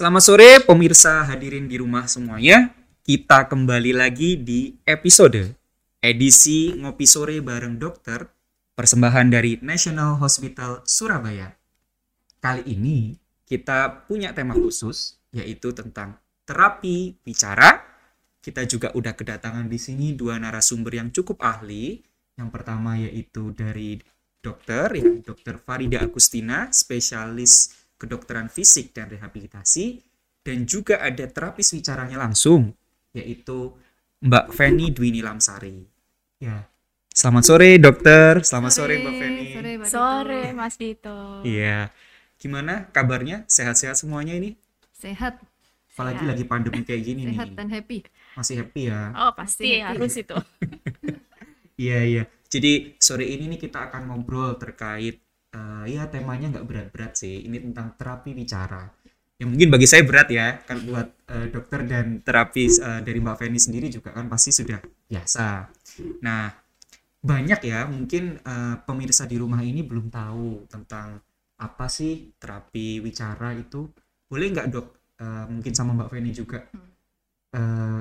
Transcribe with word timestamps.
Selamat 0.00 0.24
sore 0.24 0.64
pemirsa 0.64 1.28
hadirin 1.28 1.68
di 1.68 1.76
rumah 1.76 2.08
semuanya. 2.08 2.72
Kita 3.04 3.44
kembali 3.44 3.92
lagi 3.92 4.32
di 4.40 4.72
episode 4.88 5.52
edisi 6.00 6.72
Ngopi 6.72 7.04
Sore 7.04 7.36
bareng 7.44 7.76
Dokter 7.76 8.24
persembahan 8.72 9.28
dari 9.28 9.60
National 9.60 10.16
Hospital 10.16 10.80
Surabaya. 10.88 11.52
Kali 12.40 12.64
ini 12.72 13.12
kita 13.44 14.08
punya 14.08 14.32
tema 14.32 14.56
khusus 14.56 15.20
yaitu 15.36 15.76
tentang 15.76 16.16
terapi 16.48 17.20
bicara. 17.20 17.84
Kita 18.40 18.64
juga 18.64 18.96
udah 18.96 19.12
kedatangan 19.12 19.68
di 19.68 19.76
sini 19.76 20.16
dua 20.16 20.40
narasumber 20.40 20.96
yang 20.96 21.12
cukup 21.12 21.44
ahli. 21.44 22.00
Yang 22.40 22.48
pertama 22.48 22.96
yaitu 22.96 23.52
dari 23.52 24.00
dokter, 24.40 24.96
yang 24.96 25.20
Dokter 25.20 25.60
Farida 25.60 26.00
Agustina, 26.00 26.72
spesialis 26.72 27.79
kedokteran 28.00 28.48
fisik 28.48 28.96
dan 28.96 29.12
rehabilitasi, 29.12 30.00
dan 30.40 30.64
juga 30.64 31.04
ada 31.04 31.28
terapis 31.28 31.76
bicaranya 31.76 32.16
langsung, 32.16 32.72
yaitu 33.12 33.76
Mbak 34.24 34.56
Feni 34.56 34.88
Dwini 34.88 35.20
Lamsari. 35.20 35.84
Ya, 36.40 36.64
selamat 37.12 37.44
sore 37.44 37.76
dokter, 37.76 38.40
selamat 38.40 38.72
sore, 38.72 38.94
Mbak 39.04 39.14
Feni. 39.20 39.44
Sore, 39.52 39.70
Mbak. 39.76 39.88
Sore 39.92 40.42
Mas 40.56 40.74
Dito. 40.80 41.44
Iya, 41.44 41.92
gimana 42.40 42.88
kabarnya? 42.90 43.44
Sehat-sehat 43.44 44.00
semuanya 44.00 44.32
ini? 44.32 44.56
Sehat, 44.96 45.36
Apalagi 45.92 46.24
Sehat. 46.24 46.30
lagi 46.32 46.44
pandemi 46.48 46.80
kayak 46.80 47.02
gini 47.04 47.22
sehat 47.28 47.52
nih, 47.52 47.56
dan 47.60 47.68
happy. 47.68 47.98
masih 48.32 48.54
happy 48.64 48.82
ya? 48.88 49.12
Oh 49.12 49.32
pasti 49.36 49.68
Pasti 49.68 49.84
happy. 49.84 49.88
harus 50.00 50.14
itu. 50.16 50.38
Iya 51.80 51.98
iya. 52.04 52.22
Jadi 52.50 52.96
sore 53.00 53.24
ini 53.24 53.48
nih 53.56 53.60
kita 53.60 53.88
akan 53.88 54.10
ngobrol 54.12 54.56
terkait 54.60 55.22
eh, 55.54 55.84
ya 55.94 56.02
temanya 56.10 56.46
nggak 56.58 56.66
berat-berat 56.68 57.12
sih. 57.18 57.46
Ini 57.46 57.58
tentang 57.70 57.94
terapi 57.98 58.30
bicara. 58.36 58.86
Yang 59.40 59.48
mungkin 59.56 59.68
bagi 59.72 59.86
saya 59.88 60.02
berat 60.04 60.28
ya. 60.32 60.46
Kan 60.68 60.78
buat 60.88 61.08
eh, 61.32 61.46
dokter 61.52 61.80
dan 61.88 62.06
terapis 62.26 62.78
eh, 62.82 63.00
dari 63.06 63.18
Mbak 63.24 63.36
Feni 63.40 63.60
sendiri 63.60 63.86
juga 63.92 64.12
kan 64.16 64.26
pasti 64.28 64.50
sudah 64.54 64.78
biasa. 65.10 65.48
Nah 66.26 66.42
banyak 67.20 67.60
ya 67.66 67.84
mungkin 67.88 68.40
eh, 68.40 68.76
pemirsa 68.86 69.24
di 69.28 69.36
rumah 69.40 69.60
ini 69.64 69.82
belum 69.84 70.08
tahu 70.12 70.68
tentang 70.72 71.20
apa 71.60 71.86
sih 71.92 72.32
terapi 72.40 73.00
bicara 73.04 73.52
itu. 73.56 73.88
Boleh 74.30 74.46
nggak 74.52 74.68
dok? 74.72 74.86
Eh, 75.20 75.44
mungkin 75.52 75.72
sama 75.76 75.92
Mbak 75.96 76.08
Feni 76.12 76.30
juga. 76.32 76.60
Eh, 77.50 78.00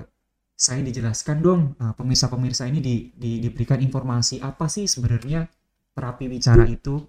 saya 0.59 0.81
dijelaskan 0.83 1.37
dong 1.39 1.61
pemirsa-pemirsa 1.79 2.67
ini 2.67 2.79
di, 2.83 2.95
di- 3.15 3.39
diberikan 3.39 3.79
informasi 3.79 4.43
apa 4.43 4.67
sih 4.67 4.85
sebenarnya 4.91 5.47
terapi 5.95 6.27
bicara 6.27 6.67
itu 6.67 6.99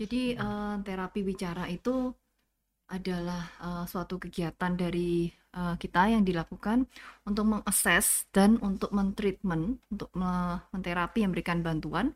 Jadi 0.00 0.34
eh, 0.34 0.74
terapi 0.86 1.20
bicara 1.22 1.64
itu 1.70 2.10
adalah 2.90 3.42
eh, 3.64 3.84
suatu 3.90 4.16
kegiatan 4.22 4.72
dari 4.76 5.30
eh, 5.30 5.74
kita 5.82 6.02
yang 6.14 6.22
dilakukan 6.28 6.86
untuk 7.28 7.44
mengakses 7.52 8.26
dan 8.36 8.58
untuk 8.62 8.90
mentreatment, 8.94 9.80
untuk 9.92 10.10
me- 10.18 10.60
menterapi, 10.74 11.24
memberikan 11.26 11.60
bantuan 11.66 12.12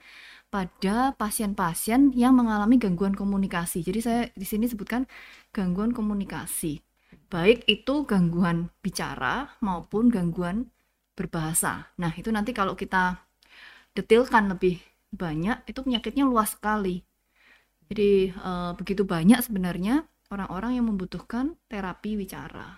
pada 0.55 1.13
pasien-pasien 1.17 2.13
yang 2.17 2.35
mengalami 2.39 2.77
gangguan 2.81 3.15
komunikasi. 3.17 3.83
Jadi 3.87 4.01
saya 4.03 4.23
di 4.35 4.47
sini 4.49 4.67
sebutkan 4.71 5.07
gangguan 5.55 5.93
komunikasi, 5.95 6.81
baik 7.33 7.67
itu 7.71 7.95
gangguan 8.09 8.71
bicara 8.85 9.51
maupun 9.65 10.09
gangguan 10.13 10.71
berbahasa. 11.19 11.91
Nah, 12.01 12.13
itu 12.17 12.31
nanti 12.33 12.53
kalau 12.57 12.75
kita 12.79 13.19
detilkan 13.97 14.49
lebih 14.53 14.81
banyak, 15.13 15.65
itu 15.71 15.81
penyakitnya 15.85 16.25
luas 16.29 16.55
sekali. 16.57 17.03
Jadi 17.89 18.33
eh, 18.33 18.71
begitu 18.77 19.03
banyak 19.09 19.41
sebenarnya 19.41 20.05
orang-orang 20.29 20.77
yang 20.77 20.87
membutuhkan 20.89 21.57
terapi 21.69 22.17
bicara. 22.21 22.77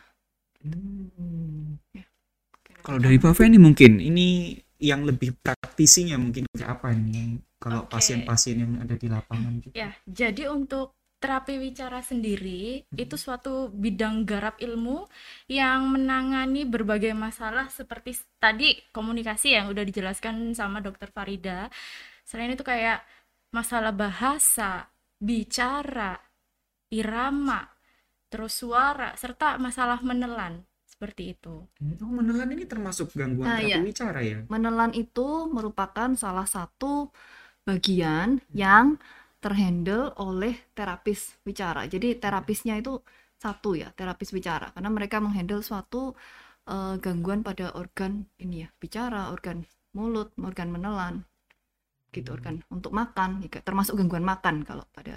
kalau 2.81 3.01
dari 3.01 3.17
Mbak 3.17 3.33
Feni 3.33 3.57
mungkin 3.57 3.97
ini 4.01 4.57
yang 4.81 5.05
lebih 5.05 5.37
praktisinya 5.41 6.17
mungkin 6.17 6.49
kayak 6.53 6.81
apa 6.81 6.97
nih 6.97 7.41
kalau 7.61 7.85
Oke. 7.85 7.97
pasien-pasien 7.97 8.57
yang 8.65 8.73
ada 8.81 8.97
di 8.97 9.07
lapangan 9.09 9.53
gitu. 9.61 9.73
Ya, 9.77 9.93
jadi 10.09 10.49
untuk 10.49 10.97
terapi 11.21 11.61
bicara 11.61 12.01
sendiri 12.01 12.89
itu 12.97 13.17
suatu 13.21 13.69
bidang 13.69 14.25
garap 14.25 14.57
ilmu 14.57 15.05
yang 15.53 15.93
menangani 15.93 16.65
berbagai 16.65 17.13
masalah 17.13 17.69
seperti 17.69 18.17
tadi 18.41 18.81
komunikasi 18.89 19.53
yang 19.61 19.69
udah 19.69 19.85
dijelaskan 19.85 20.57
sama 20.57 20.81
Dokter 20.81 21.13
Farida. 21.13 21.69
Selain 22.25 22.57
itu 22.57 22.65
kayak 22.65 23.05
masalah 23.53 23.93
bahasa, 23.93 24.89
bicara, 25.21 26.13
irama, 27.01 27.61
terus 28.33 28.53
suara 28.63 29.15
serta 29.23 29.49
masalah 29.67 30.01
menelan 30.03 30.55
seperti 30.87 31.37
itu. 31.37 31.57
Oh, 32.05 32.13
menelan 32.19 32.51
ini 32.57 32.65
termasuk 32.73 33.13
gangguan 33.17 33.49
Ah, 33.49 33.61
terapi 33.61 33.69
iya. 33.69 33.79
bicara 33.91 34.21
ya? 34.21 34.39
Menelan 34.53 34.93
itu 34.97 35.29
merupakan 35.57 36.11
salah 36.17 36.45
satu 36.45 37.09
bagian 37.69 38.41
yang 38.53 38.87
terhandle 39.45 40.13
oleh 40.21 40.55
terapis 40.77 41.21
bicara. 41.47 41.87
Jadi 41.89 42.19
terapisnya 42.21 42.75
itu 42.83 43.01
satu 43.41 43.71
ya, 43.79 43.89
terapis 43.97 44.31
bicara 44.37 44.67
karena 44.75 44.91
mereka 44.93 45.17
menghandle 45.25 45.63
suatu 45.65 46.13
eh, 46.69 46.95
gangguan 47.05 47.41
pada 47.49 47.73
organ 47.81 48.13
ini 48.45 48.67
ya, 48.67 48.69
bicara, 48.83 49.33
organ 49.35 49.65
mulut, 49.97 50.29
organ 50.49 50.69
menelan. 50.75 51.15
Gitu 52.15 52.29
organ 52.37 52.57
untuk 52.77 52.93
makan, 53.01 53.31
juga 53.45 53.59
termasuk 53.67 53.95
gangguan 53.99 54.27
makan 54.33 54.55
kalau 54.69 54.85
pada 54.97 55.17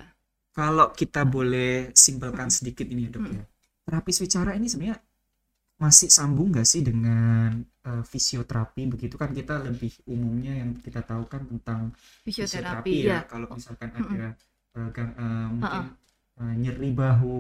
Kalau 0.54 0.94
kita 0.94 1.26
boleh 1.26 1.90
simpelkan 1.98 2.50
sedikit 2.54 2.86
ini 2.86 3.10
ya 3.10 3.12
dok 3.18 3.26
ya. 3.34 3.44
Terapis 3.86 4.18
bicara 4.24 4.52
ini 4.58 4.68
sebenarnya 4.70 4.98
masih 5.84 6.10
sambung 6.18 6.48
nggak 6.54 6.68
sih 6.74 6.82
dengan 6.90 7.52
eh, 7.90 8.04
fisioterapi 8.12 8.84
begitu 8.94 9.16
kan 9.22 9.32
kita 9.40 9.54
lebih 9.68 9.92
umumnya 10.14 10.54
yang 10.62 10.72
kita 10.86 11.02
tahu 11.10 11.24
kan 11.34 11.42
tentang 11.52 11.82
fisioterapi 12.26 12.98
fisioterapi 12.98 12.98
ya. 13.10 13.20
Kalau 13.32 13.48
misalkan 13.58 13.92
Mm-mm. 13.98 14.20
ada 14.20 14.28
eh, 14.78 14.90
gang- 14.96 15.18
eh, 15.18 15.48
mungkin 15.58 15.82
Ha-ha. 15.82 16.03
Eh, 16.42 16.54
nyeri 16.64 16.90
bahu, 17.02 17.34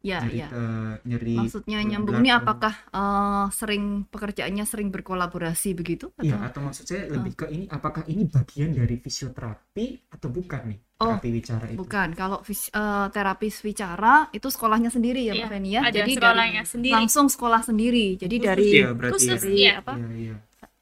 Ya, 0.00 0.24
nyeri 0.24 0.38
ya. 0.40 0.48
eh, 0.60 0.92
nyeri 1.08 1.36
Maksudnya 1.38 1.78
nyambung 1.84 2.16
ini 2.24 2.30
apakah 2.32 2.74
eh, 2.96 3.44
sering 3.52 3.84
pekerjaannya 4.12 4.64
sering 4.64 4.88
berkolaborasi 4.94 5.68
begitu 5.76 6.08
Iya, 6.20 6.36
atau 6.36 6.46
atau 6.48 6.60
maksud 6.66 6.84
saya 6.90 7.02
lebih 7.16 7.32
ke 7.40 7.46
ini 7.56 7.64
apakah 7.76 8.02
ini 8.12 8.22
bagian 8.28 8.70
dari 8.78 8.96
fisioterapi 9.04 9.84
atau 10.14 10.28
bukan 10.36 10.62
nih 10.70 10.78
Oh, 11.00 11.16
terapi 11.16 11.28
bicara 11.32 11.66
itu? 11.72 11.80
bukan? 11.80 12.08
Kalau 12.12 12.38
fis- 12.44 12.68
eh, 12.76 13.06
terapis 13.14 13.54
bicara 13.64 14.28
itu 14.36 14.48
sekolahnya 14.52 14.90
sendiri 14.92 15.24
ya, 15.24 15.32
Iya, 15.32 15.44
Mbak 15.44 15.50
Feni 15.52 15.68
ya. 15.72 15.80
ada 15.80 15.90
Jadi 15.96 16.12
sekolahnya 16.12 16.62
dari 16.62 16.68
sendiri. 16.72 16.92
langsung 16.96 17.26
sekolah 17.32 17.60
sendiri. 17.64 18.06
Jadi 18.20 18.36
Khusus 18.36 18.48
dari 18.48 18.68
ya 18.84 18.88
berarti 18.98 19.24
Khusus, 19.24 19.40
ya. 19.44 19.48
iya. 19.56 19.70
apa? 19.80 19.92
Iya, 19.96 20.08
iya. 20.20 20.34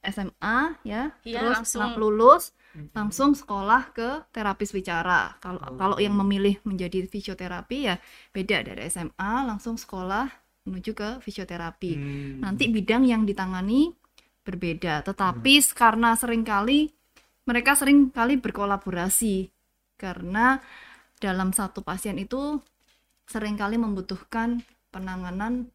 SMA 0.02 0.58
ya, 0.82 1.02
Iya, 1.22 1.38
terus 1.38 1.54
langsung. 1.62 1.70
setelah 1.70 1.90
lulus. 2.02 2.42
Langsung 2.94 3.34
sekolah 3.34 3.92
ke 3.92 4.28
terapis 4.32 4.70
bicara. 4.72 5.36
Kalau 5.42 5.60
Oh. 5.62 5.76
kalau 5.76 5.96
yang 5.98 6.14
memilih 6.16 6.60
menjadi 6.64 7.04
fisioterapi 7.06 7.78
ya 7.90 7.96
beda 8.32 8.62
dari 8.64 8.86
SMA 8.88 9.44
langsung 9.46 9.76
sekolah 9.76 10.28
menuju 10.68 10.92
ke 10.92 11.08
fisioterapi. 11.24 11.92
Hmm. 11.96 12.38
Nanti 12.44 12.68
bidang 12.68 13.08
yang 13.08 13.24
ditangani 13.24 13.92
berbeda, 14.44 15.04
tetapi 15.04 15.60
karena 15.76 16.16
sering 16.16 16.44
kali 16.44 16.88
mereka 17.48 17.72
sering 17.76 18.12
kali 18.12 18.36
berkolaborasi 18.36 19.48
karena 19.96 20.60
dalam 21.18 21.50
satu 21.50 21.82
pasien 21.82 22.16
itu 22.20 22.60
sering 23.28 23.58
kali 23.58 23.76
membutuhkan 23.76 24.62
penanganan 24.88 25.68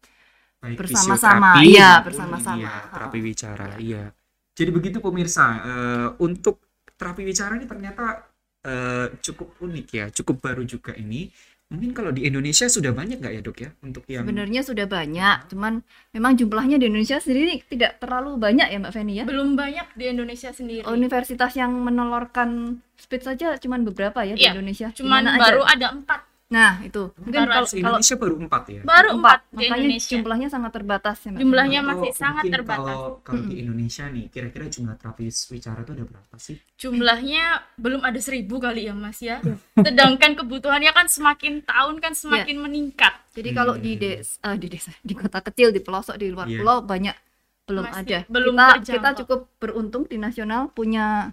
bersama-sama, 0.64 1.60
iya, 1.60 2.00
bersama-sama. 2.00 2.58
iya, 2.64 2.74
terapi 2.88 3.18
bicara, 3.20 3.76
iya. 3.76 4.10
Jadi 4.56 4.70
begitu 4.72 4.98
pemirsa, 5.04 5.46
eh, 5.60 6.08
untuk 6.24 6.63
terapi 6.94 7.22
bicara 7.22 7.56
ini 7.56 7.66
ternyata 7.66 8.26
eh, 8.62 9.06
cukup 9.20 9.60
unik 9.60 9.86
ya, 9.90 10.06
cukup 10.10 10.40
baru 10.40 10.62
juga 10.64 10.94
ini. 10.94 11.28
Mungkin 11.64 11.96
kalau 11.96 12.12
di 12.12 12.28
Indonesia 12.28 12.68
sudah 12.68 12.92
banyak 12.92 13.18
nggak 13.18 13.34
ya 13.34 13.40
dok 13.40 13.58
ya 13.58 13.70
untuk 13.80 14.04
yang 14.06 14.22
sebenarnya 14.28 14.60
sudah 14.62 14.84
banyak, 14.86 15.48
cuman 15.48 15.80
memang 16.12 16.36
jumlahnya 16.36 16.76
di 16.76 16.86
Indonesia 16.86 17.18
sendiri 17.18 17.56
tidak 17.66 17.98
terlalu 17.98 18.36
banyak 18.36 18.68
ya 18.68 18.78
Mbak 18.78 18.92
Feni 18.92 19.12
ya. 19.18 19.24
Belum 19.24 19.56
banyak 19.56 19.96
di 19.96 20.04
Indonesia 20.12 20.52
sendiri. 20.52 20.84
Universitas 20.86 21.56
yang 21.56 21.72
menelorkan 21.72 22.78
speed 22.94 23.24
saja 23.24 23.56
cuman 23.58 23.80
beberapa 23.82 24.22
ya 24.22 24.36
di 24.36 24.44
Iya, 24.44 24.52
Indonesia. 24.54 24.88
Cuman 24.92 25.24
mana 25.24 25.30
aja? 25.34 25.42
baru 25.50 25.62
ada 25.64 25.86
empat. 25.96 26.20
Nah, 26.54 26.78
itu. 26.80 27.02
Mungkin 27.18 27.40
baru 27.42 27.50
kalau 27.50 27.68
Indonesia 27.74 28.14
baru 28.14 28.34
empat 28.38 28.62
ya? 28.70 28.80
Baru 28.86 29.08
empat 29.18 29.38
di 29.42 29.56
makanya 29.58 29.74
Indonesia. 29.74 30.10
jumlahnya 30.14 30.48
sangat 30.48 30.70
terbatas 30.70 31.16
ya 31.18 31.28
Mbak. 31.34 31.40
Jumlahnya 31.42 31.78
Atau 31.80 31.88
masih 31.90 32.10
sangat 32.14 32.44
terbatas. 32.46 32.94
Kalau 32.94 33.10
kalau 33.26 33.42
di. 33.50 33.54
Indonesia 33.58 34.04
nih, 34.06 34.24
kira-kira 34.30 34.64
jumlah 34.70 34.94
terapis 34.94 35.34
bicara 35.50 35.82
itu 35.82 35.92
ada 35.92 36.04
berapa 36.06 36.34
sih? 36.38 36.56
Jumlahnya 36.78 37.44
belum 37.74 38.00
ada 38.00 38.20
seribu 38.22 38.62
kali 38.62 38.86
ya 38.86 38.94
Mas 38.94 39.18
ya. 39.18 39.42
Sedangkan 39.86 40.38
kebutuhannya 40.38 40.94
kan 40.94 41.10
semakin 41.10 41.66
tahun 41.66 41.98
kan 41.98 42.14
semakin 42.14 42.56
meningkat. 42.62 43.12
Jadi 43.34 43.50
kalau 43.50 43.74
di 43.74 43.98
desa, 43.98 44.38
ah, 44.40 44.54
di 44.54 44.70
desa, 44.70 44.94
di 45.02 45.10
kota 45.12 45.42
kecil, 45.42 45.74
di 45.74 45.82
pelosok, 45.82 46.14
di 46.14 46.30
luar 46.30 46.46
Iya. 46.46 46.62
pulau 46.62 46.78
banyak 46.80 47.16
belum 47.64 47.84
Masih 47.88 47.98
ada. 48.04 48.18
belum 48.28 48.54
kita 48.54 48.66
terjangkau. 48.70 48.94
kita 48.94 49.10
cukup 49.24 49.40
beruntung 49.56 50.04
di 50.04 50.20
nasional 50.20 50.68
punya 50.70 51.32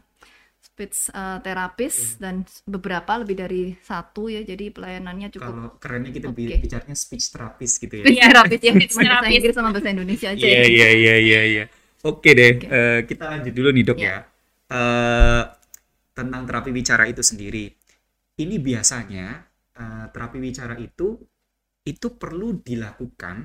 speech 0.81 1.13
uh, 1.13 1.38
terapis 1.45 2.18
dan 2.18 2.42
beberapa 2.66 3.12
lebih 3.22 3.36
dari 3.38 3.63
satu 3.86 4.28
ya 4.33 4.42
jadi 4.42 4.74
pelayanannya 4.74 5.30
cukup 5.36 5.56
Kalau 5.56 5.68
kerennya 5.81 6.12
kita 6.18 6.28
Oke. 6.31 6.56
bicaranya 6.63 6.95
speech 7.04 7.25
therapist 7.33 7.75
gitu 7.83 7.95
ya. 8.06 8.10
speech 8.10 8.22
Iya, 8.22 8.25
terapis 8.31 8.60
ya 8.68 8.74
speech 8.78 8.94
bahasa 8.98 9.25
therapist. 9.25 9.33
Inggris 9.36 9.54
sama 9.57 9.69
bahasa 9.74 9.89
Indonesia 9.95 10.28
aja 10.36 10.48
Iya 10.48 10.62
ya. 10.62 10.66
iya 10.74 10.88
iya 11.01 11.16
iya 11.28 11.42
iya. 11.51 11.63
Oke 12.07 12.30
deh, 12.39 12.51
Oke. 12.51 12.68
eh, 12.72 13.00
kita 13.10 13.24
lanjut 13.31 13.54
dulu 13.54 13.69
nih 13.75 13.83
dok 13.86 14.00
Iya. 14.00 14.10
ya. 14.10 14.18
Eh, 14.72 15.44
tentang 16.18 16.44
terapi 16.48 16.72
bicara 16.74 17.06
itu 17.10 17.24
sendiri. 17.24 17.66
Ini 18.42 18.56
biasanya 18.62 19.27
eh, 19.77 20.06
terapi 20.13 20.38
bicara 20.42 20.75
itu 20.80 21.18
itu 21.86 22.07
perlu 22.22 22.62
dilakukan 22.62 23.38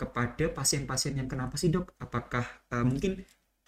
kepada 0.00 0.44
pasien-pasien 0.52 1.16
yang 1.20 1.28
kenapa 1.28 1.56
sih 1.60 1.68
dok? 1.72 1.92
Apakah 2.00 2.44
eh, 2.72 2.84
mungkin 2.86 3.20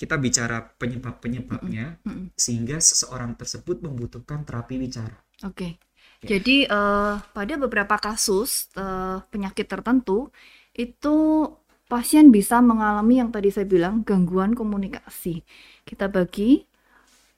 kita 0.03 0.19
bicara 0.19 0.59
penyebab-penyebabnya 0.83 2.03
Mm-mm. 2.03 2.35
sehingga 2.35 2.83
seseorang 2.83 3.39
tersebut 3.39 3.87
membutuhkan 3.87 4.43
terapi 4.43 4.75
bicara. 4.83 5.15
Oke. 5.47 5.79
Ya. 6.27 6.35
Jadi 6.35 6.67
eh, 6.67 7.15
pada 7.23 7.55
beberapa 7.55 7.95
kasus 8.03 8.67
eh, 8.75 9.23
penyakit 9.31 9.71
tertentu 9.71 10.35
itu 10.75 11.47
pasien 11.87 12.35
bisa 12.35 12.59
mengalami 12.59 13.23
yang 13.23 13.31
tadi 13.31 13.55
saya 13.55 13.63
bilang 13.63 14.03
gangguan 14.03 14.59
komunikasi. 14.59 15.47
Kita 15.87 16.11
bagi 16.11 16.67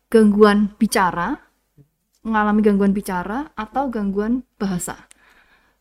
gangguan 0.08 0.72
bicara, 0.80 1.36
mengalami 2.24 2.64
gangguan 2.64 2.96
bicara 2.96 3.52
atau 3.52 3.92
gangguan 3.92 4.40
bahasa. 4.56 5.04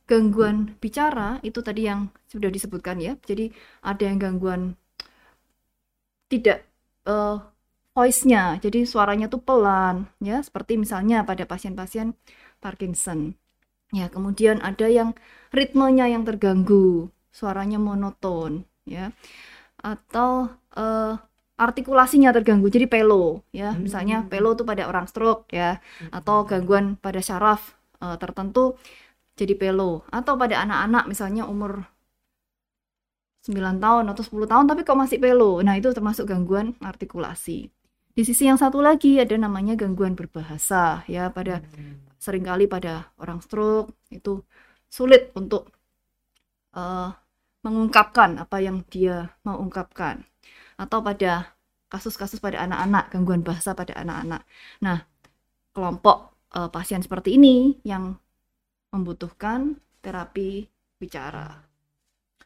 Gangguan 0.04 0.76
bicara 0.84 1.40
itu 1.48 1.64
tadi 1.64 1.88
yang 1.88 2.12
sudah 2.28 2.52
disebutkan 2.52 3.00
ya. 3.00 3.16
Jadi 3.24 3.56
ada 3.88 4.04
yang 4.04 4.20
gangguan 4.20 4.76
tidak 6.28 6.73
eh, 7.08 7.38
voice-nya, 7.94 8.58
jadi 8.64 8.86
suaranya 8.90 9.30
tuh 9.30 9.42
pelan 9.44 10.10
ya, 10.24 10.42
seperti 10.42 10.82
misalnya 10.82 11.22
pada 11.28 11.46
pasien-pasien 11.46 12.18
Parkinson. 12.64 13.38
Ya, 13.94 14.10
kemudian 14.10 14.58
ada 14.66 14.90
yang 14.90 15.14
ritmenya 15.54 16.10
yang 16.10 16.26
terganggu, 16.26 17.14
suaranya 17.30 17.78
monoton 17.78 18.66
ya. 18.90 19.14
Atau 19.84 20.50
eh, 20.74 21.14
artikulasinya 21.60 22.34
terganggu, 22.34 22.68
jadi 22.74 22.90
pelo 22.90 23.46
ya. 23.54 23.78
Misalnya 23.78 24.26
Hmm. 24.26 24.30
pelo 24.34 24.58
tuh 24.58 24.66
pada 24.66 24.90
orang 24.90 25.06
stroke 25.06 25.46
ya, 25.54 25.78
atau 26.10 26.44
gangguan 26.50 26.98
pada 26.98 27.22
syaraf 27.22 27.78
eh, 28.02 28.18
tertentu 28.18 28.76
jadi 29.34 29.58
pelo 29.58 30.06
atau 30.14 30.38
pada 30.38 30.62
anak-anak 30.62 31.10
misalnya 31.10 31.50
umur 31.50 31.90
9 33.44 33.78
tahun 33.84 34.06
atau 34.12 34.24
10 34.24 34.48
tahun 34.51 34.66
tapi 34.72 34.81
kok 34.88 34.98
masih 35.00 35.19
pelo. 35.19 35.60
Nah, 35.66 35.75
itu 35.80 35.92
termasuk 35.92 36.25
gangguan 36.31 36.75
artikulasi. 36.80 37.68
Di 38.13 38.24
sisi 38.28 38.45
yang 38.50 38.60
satu 38.62 38.80
lagi 38.80 39.18
ada 39.19 39.36
namanya 39.36 39.74
gangguan 39.75 40.13
berbahasa 40.19 41.04
ya 41.10 41.34
pada 41.34 41.66
sering 42.22 42.45
kali 42.45 42.66
pada 42.69 43.12
orang 43.19 43.40
stroke 43.44 43.92
itu 44.13 44.40
sulit 44.88 45.34
untuk 45.36 45.74
eh, 46.75 47.10
mengungkapkan 47.63 48.40
apa 48.44 48.57
yang 48.60 48.84
dia 48.92 49.31
mau 49.48 49.57
ungkapkan 49.60 50.24
atau 50.80 51.00
pada 51.06 51.56
kasus-kasus 51.92 52.42
pada 52.42 52.66
anak-anak 52.66 53.13
gangguan 53.13 53.42
bahasa 53.46 53.72
pada 53.78 53.94
anak-anak. 53.98 54.42
Nah, 54.86 54.98
kelompok 55.75 56.18
eh, 56.57 56.69
pasien 56.74 57.01
seperti 57.06 57.38
ini 57.38 57.80
yang 57.86 58.18
membutuhkan 58.94 59.78
terapi 60.04 60.69
bicara. 61.01 61.66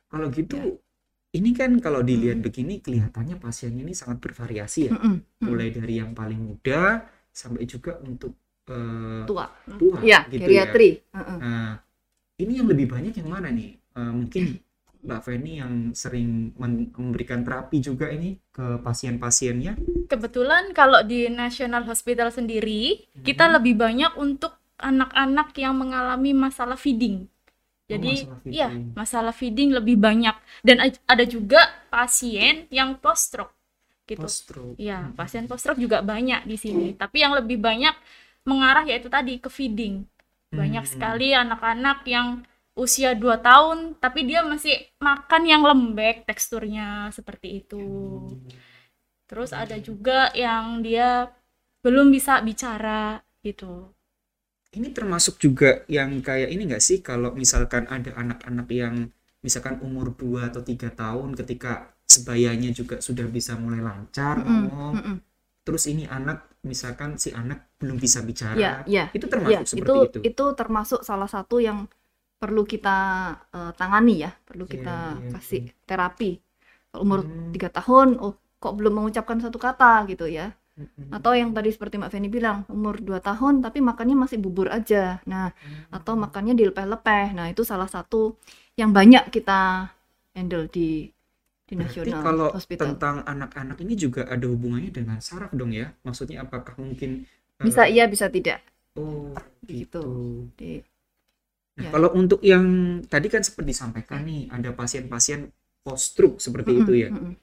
Kalau 0.07 0.27
gitu, 0.31 0.55
Ya. 0.55 0.87
Ini 1.35 1.51
kan 1.51 1.77
kalau 1.83 2.01
dilihat 2.01 2.39
Mm. 2.39 2.45
begini 2.45 2.74
kelihatannya 2.79 3.35
pasien 3.38 3.75
ini 3.75 3.91
sangat 3.91 4.24
bervariasi 4.24 4.88
ya. 4.88 4.94
Mm-mm, 4.95 5.15
mm-mm. 5.19 5.44
mulai 5.44 5.69
dari 5.69 6.00
yang 6.00 6.15
paling 6.15 6.39
muda 6.39 7.03
sampai 7.29 7.68
juga 7.68 8.00
untuk 8.01 8.33
eh, 8.68 9.24
tua. 9.27 9.47
tua 9.79 10.00
Ya, 10.03 10.24
gitu 10.27 10.44
ya. 10.44 10.68
geriatri. 10.68 10.89
Heeh. 11.13 11.38
Nah, 11.39 11.71
ini 12.38 12.51
yang 12.59 12.68
lebih 12.68 12.88
banyak 12.91 13.13
yang 13.15 13.29
mana 13.31 13.47
nih? 13.47 13.75
Eh, 13.95 14.12
mungkin 14.13 14.44
Mbak 14.97 15.21
Feni 15.24 15.51
yang 15.62 15.74
sering 15.95 16.51
memberikan 16.57 17.45
terapi 17.45 17.79
juga 17.79 18.12
ini 18.12 18.35
ke 18.51 18.81
pasien-pasiennya. 18.81 19.77
Kebetulan 20.09 20.74
kalau 20.74 21.00
di 21.06 21.29
National 21.31 21.85
Hospital 21.88 22.33
sendiri, 22.33 23.07
kita 23.24 23.47
Hmm. 23.47 23.56
lebih 23.62 23.77
banyak 23.77 24.18
untuk 24.18 24.57
anak-anak 24.77 25.53
yang 25.56 25.77
mengalami 25.77 26.33
masalah 26.35 26.75
feeding. 26.75 27.29
Oh, 27.88 27.95
Jadi, 27.95 28.13
masalah 28.28 28.39
iya, 28.51 28.68
feeding. 28.68 28.88
masalah 29.00 29.34
feeding 29.36 29.69
lebih 29.72 29.95
banyak. 29.95 30.36
Dan 30.60 30.78
ada 31.07 31.24
juga 31.24 31.72
pasien 31.88 32.68
yang 32.68 33.00
post 33.00 33.31
stroke 33.31 33.56
gitu. 34.07 34.24
Post-stroke. 34.24 34.75
Iya, 34.80 34.98
Hmm. 35.07 35.16
pasien 35.16 35.44
post 35.48 35.63
stroke 35.63 35.80
juga 35.80 36.04
banyak 36.04 36.44
di 36.48 36.57
sini. 36.60 36.88
Tapi 37.00 37.18
yang 37.24 37.34
lebih 37.39 37.57
banyak 37.60 37.95
mengarah 38.48 38.84
yaitu 38.88 39.07
tadi 39.12 39.39
ke 39.39 39.48
feeding. 39.51 40.04
Banyak 40.51 40.84
Hmm. 40.84 40.92
sekali 40.94 41.31
anak-anak 41.36 42.04
yang 42.07 42.28
usia 42.78 43.18
2 43.18 43.42
tahun 43.42 43.98
tapi 43.98 44.22
dia 44.30 44.45
masih 44.45 44.78
makan 45.01 45.44
yang 45.50 45.63
lembek 45.66 46.30
teksturnya 46.30 47.10
seperti 47.10 47.63
itu. 47.66 47.81
Terus 49.28 49.51
ada 49.51 49.75
juga 49.80 50.31
yang 50.36 50.80
dia 50.84 51.28
belum 51.84 52.12
bisa 52.16 52.39
bicara 52.44 53.19
gitu. 53.44 53.92
Ini 54.75 54.91
termasuk 54.97 55.39
juga 55.41 55.83
yang 55.89 56.19
kayak 56.27 56.49
ini 56.53 56.61
nggak 56.69 56.83
sih 56.83 56.99
kalau 57.01 57.31
misalkan 57.41 57.87
ada 57.87 58.11
anak-anak 58.21 58.67
yang 58.81 58.95
misalkan 59.45 59.79
umur 59.87 60.11
2 60.19 60.51
atau 60.51 60.61
tiga 60.69 60.89
tahun 60.91 61.33
ketika 61.39 61.95
sebayanya 62.13 62.69
juga 62.75 62.95
sudah 63.07 63.27
bisa 63.31 63.55
mulai 63.63 63.79
lancar 63.83 64.35
Mm-mm, 64.37 64.47
ngomong 64.47 64.93
mm-mm. 64.93 65.21
terus 65.65 65.83
ini 65.91 66.03
anak 66.07 66.37
misalkan 66.71 67.15
si 67.23 67.29
anak 67.41 67.59
belum 67.79 67.97
bisa 68.05 68.19
bicara 68.29 68.61
Ya, 68.61 68.87
ya. 68.87 69.11
itu 69.15 69.27
Ya, 69.43 69.59
termasuk 69.59 69.65
itu 69.75 69.93
seperti 69.93 69.97
itu 70.11 70.21
itu 70.25 70.43
termasuk 70.59 71.03
salah 71.05 71.29
satu 71.29 71.59
yang 71.61 71.85
perlu 72.41 72.63
kita 72.67 72.97
eh, 73.55 73.71
tangani 73.79 74.23
ya, 74.25 74.31
perlu 74.47 74.65
Iya, 74.69 74.73
kita 74.73 75.19
iya, 75.19 75.29
kasih 75.33 75.61
iya. 75.61 75.71
terapi. 75.89 76.39
Kalau 76.91 77.01
umur 77.05 77.19
Hmm. 77.19 77.51
tiga 77.53 77.69
tahun, 77.73 78.17
oh 78.23 78.33
kok 78.61 78.73
belum 78.77 78.93
mengucapkan 79.03 79.37
satu 79.43 79.57
kata 79.61 80.07
gitu 80.11 80.25
ya. 80.29 80.53
Atau 81.07 81.31
yang 81.39 81.56
tadi 81.56 81.71
seperti 81.71 81.95
Mbak 81.95 82.12
Feni 82.12 82.27
bilang, 82.27 82.68
umur 82.68 83.00
2 83.00 83.19
tahun 83.24 83.63
tapi 83.63 83.79
makannya 83.79 84.15
masih 84.27 84.38
bubur 84.44 84.68
aja. 84.68 85.24
Nah, 85.24 85.47
atau 85.88 86.13
makannya 86.19 86.53
dilepeh-lepeh. 86.59 87.25
Nah, 87.38 87.47
itu 87.47 87.63
salah 87.63 87.88
satu 87.88 88.35
yang 88.75 88.91
banyak 88.91 89.31
kita 89.31 89.88
handle 90.35 90.68
di 90.68 91.07
di 91.68 91.75
Berarti 91.77 92.09
National 92.09 92.24
kalau 92.25 92.50
Hospital. 92.56 93.00
tentang 93.00 93.15
anak-anak 93.33 93.77
ini 93.85 93.94
juga 94.03 94.21
ada 94.33 94.45
hubungannya 94.53 94.91
dengan 94.97 95.18
saraf 95.27 95.51
dong 95.59 95.71
ya 95.79 95.88
maksudnya 96.06 96.38
apakah 96.45 96.74
mungkin 96.83 97.12
eh, 97.62 97.65
Bisa 97.65 97.83
iya, 97.94 98.06
bisa 98.09 98.27
tidak. 98.36 98.60
oh 99.00 99.31
Gitu. 99.67 100.00
gitu 100.00 100.03
Di, 100.57 100.81
Nah, 101.77 101.86
Ya. 101.86 101.91
kalau 101.93 102.10
untuk 102.17 102.41
yang 102.41 102.65
tadi 103.05 103.27
kan 103.29 103.46
seperti 103.46 103.69
disampaikan 103.77 104.25
nih 104.25 104.50
ada 104.50 104.69
pasien-pasien 104.74 105.53
post 105.86 106.03
stroke 106.17 106.38
seperti 106.41 106.81
itu 106.81 106.91
Mm-mm, 106.91 107.01
ya 107.05 107.10
mm-mm. 107.13 107.36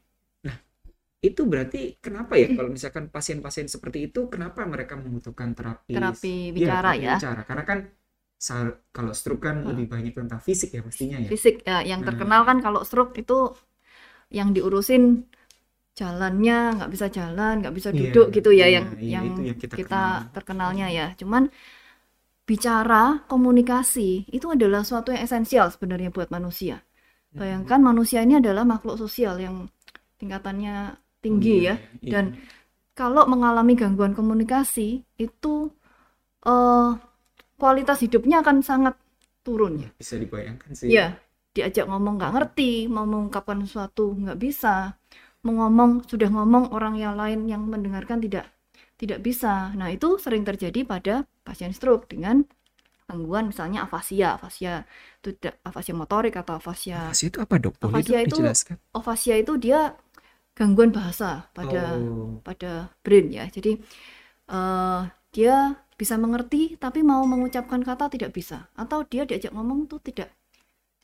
Itu 1.28 1.43
berarti 1.52 1.78
kenapa 2.04 2.35
ya 2.43 2.49
kalau 2.57 2.71
misalkan 2.76 3.04
pasien-pasien 3.14 3.66
seperti 3.75 3.99
itu 4.12 4.21
kenapa 4.33 4.61
mereka 4.73 4.95
membutuhkan 5.02 5.50
terapi 5.59 5.95
Terapi 5.95 6.35
Iya, 6.59 6.66
bicara 6.66 6.81
terapi 6.83 7.02
ya. 7.07 7.14
bicara 7.14 7.40
karena 7.49 7.64
kan 7.71 7.78
kalau 8.97 9.12
stroke 9.19 9.43
kan 9.49 9.57
Hmm. 9.64 9.71
lebih 9.71 9.87
banyak 9.93 10.12
tentang 10.19 10.40
fisik 10.47 10.71
ya 10.76 10.81
pastinya 10.87 11.19
ya 11.28 11.31
fisik 11.31 11.54
ya, 11.69 11.81
yang 11.90 12.00
Nah. 12.04 12.09
terkenal 12.09 12.40
kan 12.49 12.59
kalau 12.64 12.81
stroke 12.88 13.14
itu 13.23 13.38
yang 14.33 14.50
diurusin 14.57 15.25
jalannya 15.99 16.59
nggak 16.81 16.90
bisa 16.95 17.07
jalan 17.19 17.54
nggak 17.62 17.75
bisa 17.78 17.90
Iya, 17.95 18.00
duduk 18.00 18.26
gitu 18.37 18.50
ya 18.61 18.66
iya, 18.66 18.76
yang 18.76 18.87
iya, 19.07 19.16
yang 19.16 19.26
itu 19.31 19.40
yang 19.49 19.59
kita 19.62 19.76
kita 19.78 19.97
kenal. 19.97 20.11
terkenalnya 20.35 20.87
ya 20.90 21.07
cuman 21.21 21.50
bicara 22.45 23.25
komunikasi 23.33 24.28
itu 24.28 24.47
adalah 24.52 24.85
suatu 24.85 25.09
yang 25.16 25.25
esensial 25.25 25.66
sebenarnya 25.73 26.12
buat 26.12 26.28
manusia 26.28 26.85
bayangkan 27.40 27.81
manusia 27.81 28.21
ini 28.26 28.40
adalah 28.43 28.64
makhluk 28.69 28.97
sosial 29.00 29.37
yang 29.40 29.57
tingkatannya 30.21 30.76
tinggi 31.25 31.57
ya 31.69 31.75
Iya, 32.04 32.12
dan 32.14 32.25
kalau 32.99 33.25
mengalami 33.33 33.75
gangguan 33.81 34.12
komunikasi 34.19 35.02
itu 35.19 35.54
eh, 36.47 36.90
kualitas 37.61 37.99
hidupnya 38.04 38.43
akan 38.45 38.59
sangat 38.64 38.95
turun 39.47 39.75
ya 39.81 39.88
iya, 39.88 39.99
bisa 40.00 40.14
dibayangkan 40.21 40.71
sih 40.76 40.88
Iya, 40.95 41.07
diajak 41.57 41.87
ngomong 41.90 42.14
nggak 42.21 42.33
ngerti, 42.37 42.73
mau 42.95 43.07
mengungkapkan 43.09 43.59
sesuatu 43.64 44.12
nggak 44.16 44.38
bisa, 44.40 44.97
mau 45.45 45.54
ngomong 45.64 45.90
sudah 46.11 46.28
ngomong 46.33 46.64
orang 46.76 46.95
yang 47.00 47.14
lain 47.21 47.47
yang 47.52 47.62
mendengarkan 47.69 48.19
tidak 48.25 48.47
tidak 49.00 49.21
bisa. 49.26 49.73
Nah 49.78 49.88
itu 49.93 50.16
sering 50.21 50.45
terjadi 50.49 50.81
pada 50.87 51.14
pasien 51.47 51.73
stroke 51.76 52.07
dengan 52.12 52.45
gangguan 53.09 53.52
misalnya 53.52 53.85
afasia, 53.87 54.37
afasia 54.40 54.85
itu 55.21 55.37
tidak 55.37 55.61
afasia 55.69 55.95
motorik 55.97 56.35
atau 56.40 56.57
afasia 56.61 56.99
Afasia 57.12 57.28
itu 57.28 57.38
apa 57.45 57.54
dok? 57.61 57.75
Boleh 57.81 58.00
Afasia 58.00 58.19
dok 58.19 58.26
itu- 58.26 58.37
dijelaskan? 58.40 58.76
afasia 58.95 59.35
itu 59.43 59.52
dia 59.61 59.81
gangguan 60.59 60.91
bahasa 60.95 61.51
pada 61.57 62.01
Oh, 62.01 62.43
pada 62.47 62.93
brain 63.05 63.27
ya. 63.33 63.45
Jadi 63.51 63.81
eh, 64.51 65.01
dia 65.35 65.55
bisa 66.01 66.17
mengerti 66.19 66.77
tapi 66.81 67.01
mau 67.07 67.23
mengucapkan 67.27 67.81
kata 67.83 68.11
tidak 68.15 68.35
bisa 68.35 68.67
atau 68.75 69.07
dia 69.07 69.23
diajak 69.29 69.53
ngomong 69.55 69.87
tuh 69.91 70.01
tidak 70.03 70.31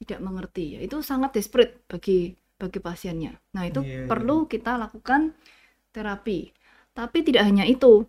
tidak 0.00 0.20
mengerti 0.24 0.78
ya. 0.78 0.80
Itu 0.86 1.02
sangat 1.04 1.36
desperate 1.36 1.84
bagi 1.90 2.34
bagi 2.60 2.80
pasiennya. 2.80 3.32
Nah, 3.56 3.64
itu 3.68 3.80
Iya, 3.80 4.06
iya. 4.06 4.06
perlu 4.08 4.46
kita 4.50 4.76
lakukan 4.80 5.32
terapi. 5.94 6.52
Tapi 6.94 7.18
tidak 7.26 7.44
hanya 7.48 7.64
itu. 7.68 8.06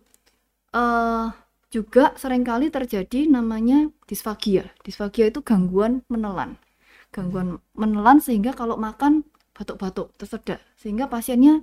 eh 0.76 1.26
juga 1.72 2.12
sering 2.20 2.44
kali 2.44 2.68
terjadi 2.68 3.20
namanya 3.32 3.88
disfagia. 4.10 4.68
Disfagia 4.84 5.32
itu 5.32 5.40
gangguan 5.40 6.04
menelan. 6.12 6.60
Gangguan 7.14 7.60
menelan 7.76 8.18
sehingga 8.20 8.52
kalau 8.56 8.76
makan 8.76 9.24
batuk-batuk 9.62 10.10
tersedak 10.18 10.58
sehingga 10.74 11.06
pasiennya 11.06 11.62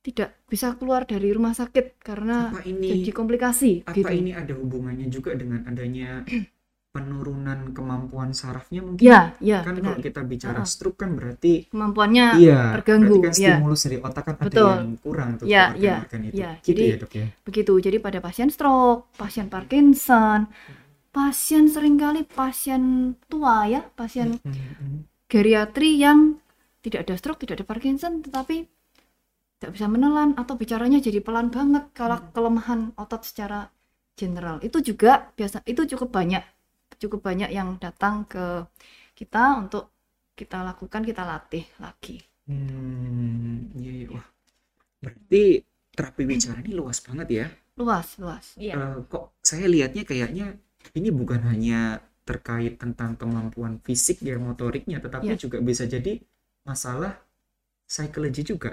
tidak 0.00 0.32
bisa 0.48 0.76
keluar 0.76 1.04
dari 1.04 1.28
rumah 1.28 1.52
sakit 1.52 2.00
karena 2.00 2.48
Apa 2.52 2.64
ini 2.64 3.04
jadi 3.04 3.12
komplikasi 3.12 3.84
apa 3.84 3.96
gitu. 3.96 4.08
ini 4.08 4.32
ada 4.32 4.52
hubungannya 4.56 5.08
juga 5.08 5.36
dengan 5.36 5.60
adanya 5.64 6.24
penurunan 6.94 7.70
kemampuan 7.70 8.34
sarafnya 8.34 8.82
mungkin? 8.82 9.04
Ya, 9.04 9.30
ya, 9.38 9.62
kan 9.62 9.78
benar. 9.78 9.94
kalau 9.94 10.02
kita 10.02 10.20
bicara 10.26 10.66
stroke 10.66 10.98
kan 10.98 11.14
berarti 11.14 11.70
Kemampuannya 11.70 12.26
iya 12.42 12.74
terganggu, 12.74 13.14
berarti 13.14 13.28
kan 13.30 13.32
ya. 13.38 13.54
stimulus 13.54 13.80
dari 13.86 13.98
otak 14.02 14.24
kan 14.26 14.34
ada 14.36 14.46
Betul. 14.50 14.72
yang 14.74 14.92
kurang 14.98 15.28
tuh 15.38 15.44
Ya, 15.46 15.64
ke 15.70 15.78
ya, 15.78 15.94
organ-organ 16.02 16.20
itu. 16.26 16.34
ya. 16.34 16.50
Gitu 16.58 16.66
Jadi- 16.66 16.82
ya, 16.90 16.96
Dok 16.98 17.12
ya. 17.14 17.26
begitu. 17.46 17.72
Jadi 17.78 17.96
pada 18.02 18.18
pasien 18.18 18.48
stroke, 18.50 19.06
pasien 19.14 19.46
Parkinson, 19.46 20.40
pasien 21.14 21.64
sering 21.70 21.94
kali 21.94 22.26
pasien 22.26 22.82
tua 23.30 23.70
ya, 23.70 23.86
pasien 23.94 24.42
Hmm, 24.42 24.50
hmm. 24.50 24.98
geriatri 25.30 25.94
yang 25.94 26.42
tidak 26.84 27.00
ada 27.08 27.14
stroke, 27.20 27.40
tidak 27.42 27.60
ada 27.60 27.66
Parkinson, 27.68 28.24
tetapi 28.24 28.66
tidak 29.60 29.70
bisa 29.76 29.86
menelan 29.92 30.32
atau 30.40 30.56
bicaranya 30.56 30.98
jadi 31.04 31.20
pelan 31.20 31.52
banget 31.52 31.84
kalau 31.92 32.18
kelemahan 32.32 32.96
otot 32.96 33.22
secara 33.24 33.68
general. 34.16 34.56
Itu 34.64 34.80
juga 34.80 35.32
biasa, 35.36 35.60
itu 35.68 35.84
cukup 35.96 36.08
banyak, 36.16 36.40
cukup 36.96 37.20
banyak 37.28 37.50
yang 37.52 37.76
datang 37.76 38.24
ke 38.24 38.64
kita 39.16 39.60
untuk 39.60 39.92
kita 40.32 40.64
lakukan, 40.64 41.04
kita 41.04 41.22
latih 41.28 41.64
lagi. 41.76 42.24
Hmm, 42.48 43.68
iya, 43.76 43.92
iya. 43.92 44.06
Wah, 44.16 44.26
berarti 45.04 45.42
terapi 45.92 46.22
bicara 46.24 46.58
ini 46.64 46.72
luas 46.72 46.98
banget 47.04 47.28
ya. 47.28 47.46
Luas, 47.76 48.08
luas. 48.16 48.46
Iya. 48.56 48.74
Eh, 48.76 48.96
kok 49.12 49.36
saya 49.44 49.66
lihatnya 49.68 50.02
kayaknya 50.08 50.56
ini 50.96 51.08
bukan 51.12 51.40
hanya 51.44 52.00
terkait 52.24 52.78
tentang 52.80 53.16
kemampuan 53.20 53.80
fisik 53.84 54.22
ya 54.24 54.36
motoriknya, 54.40 55.02
tetapi 55.04 55.34
Iya. 55.34 55.40
juga 55.40 55.58
bisa 55.60 55.84
jadi 55.84 56.20
masalah 56.68 57.12
psikologi 57.88 58.42
juga. 58.46 58.72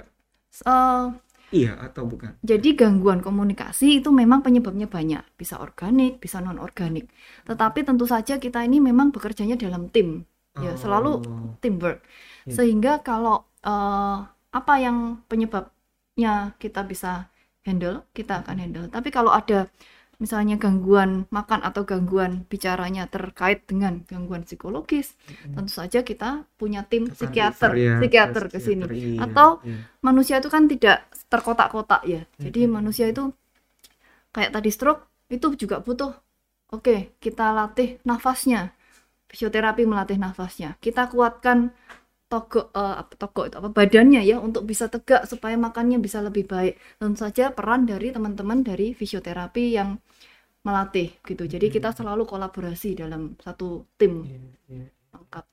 Eh, 0.66 1.06
Iya 1.52 1.72
atau 1.86 2.04
bukan? 2.04 2.32
Jadi 2.50 2.78
gangguan 2.78 3.18
komunikasi 3.18 3.98
itu 3.98 4.14
memang 4.14 4.46
penyebabnya 4.46 4.86
banyak, 4.86 5.22
bisa 5.34 5.58
organik, 5.58 6.22
bisa 6.22 6.38
non 6.38 6.58
organik. 6.62 7.10
Tetapi 7.48 7.82
tentu 7.82 8.06
saja 8.06 8.38
kita 8.38 8.62
ini 8.62 8.78
memang 8.78 9.10
bekerjanya 9.10 9.58
dalam 9.58 9.90
tim, 9.90 10.22
ya 10.54 10.78
selalu 10.78 11.18
Oh, 11.26 11.58
teamwork. 11.58 11.98
Ya. 12.46 12.54
Sehingga 12.56 13.02
kalau 13.02 13.42
eh, 13.66 14.16
apa 14.54 14.74
yang 14.78 15.18
penyebabnya 15.26 16.54
kita 16.62 16.86
bisa 16.86 17.26
handle, 17.66 18.06
kita 18.14 18.46
akan 18.46 18.56
handle. 18.62 18.86
Tapi 18.86 19.08
kalau 19.10 19.34
ada 19.34 19.66
misalnya 20.18 20.58
gangguan 20.58 21.30
makan 21.30 21.60
atau 21.62 21.82
gangguan 21.86 22.42
bicaranya 22.50 23.06
terkait 23.06 23.62
dengan 23.70 24.02
gangguan 24.10 24.42
psikologis, 24.42 25.14
tentu 25.54 25.70
saja 25.70 26.02
kita 26.02 26.42
punya 26.58 26.82
tim 26.90 27.06
psikiater, 27.10 27.72
ya 27.78 27.94
psikiater 28.02 28.44
ke 28.50 28.58
sini. 28.58 28.86
psikiater, 28.86 28.90
iya, 28.94 29.14
Atau 29.24 29.62
iya. 29.62 29.78
manusia 30.02 30.42
itu 30.42 30.50
kan 30.50 30.66
tidak 30.66 31.06
terkotak-kotak 31.30 32.02
ya. 32.06 32.22
Jadi 32.42 32.66
Mm-mm. 32.66 32.74
manusia 32.78 33.06
itu 33.10 33.30
kayak 34.34 34.50
tadi 34.54 34.70
stroke 34.72 35.02
itu 35.28 35.46
juga 35.58 35.80
butuh 35.84 36.12
oke, 36.72 37.16
kita 37.20 37.52
latih 37.56 38.00
nafasnya. 38.08 38.72
Fisioterapi 39.30 39.84
melatih 39.88 40.18
nafasnya. 40.20 40.76
Kita 40.84 41.08
kuatkan 41.12 41.72
eh, 42.36 42.94
apa 43.02 43.12
togok 43.20 43.44
itu 43.48 43.56
apa 43.60 43.70
badannya 43.78 44.20
ya 44.30 44.36
untuk 44.46 44.62
bisa 44.70 44.84
tegak 44.92 45.24
supaya 45.30 45.56
makannya 45.56 45.98
bisa 46.06 46.18
lebih 46.26 46.44
baik. 46.52 46.74
Tentu 47.00 47.16
saja 47.24 47.44
peran 47.56 47.88
dari 47.88 48.08
teman-teman 48.16 48.60
dari 48.68 48.92
fisioterapi 48.92 49.64
yang 49.78 49.96
melatih 50.66 51.08
gitu. 51.28 51.44
Jadi 51.54 51.66
kita 51.74 51.90
selalu 51.98 52.24
kolaborasi 52.28 52.88
dalam 52.98 53.22
satu 53.40 53.86
tim 54.00 54.12
Iya, 54.28 54.40
iya. 54.68 54.86
lengkap. 55.14 55.44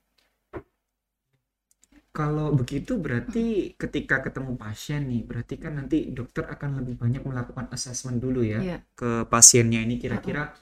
Kalau 2.15 2.55
begitu 2.55 2.95
berarti 2.95 3.75
ketika 3.75 4.23
ketemu 4.23 4.55
pasien 4.55 5.03
nih, 5.11 5.21
berarti 5.27 5.59
kan 5.59 5.75
nanti 5.75 5.97
dokter 6.15 6.47
akan 6.47 6.79
lebih 6.79 6.95
banyak 6.95 7.23
melakukan 7.27 7.67
assessment 7.75 8.23
dulu 8.23 8.39
ya 8.39 8.63
Iya. 8.63 8.77
ke 8.95 9.27
pasiennya 9.27 9.83
ini 9.83 9.99
kira-kira 9.99 10.55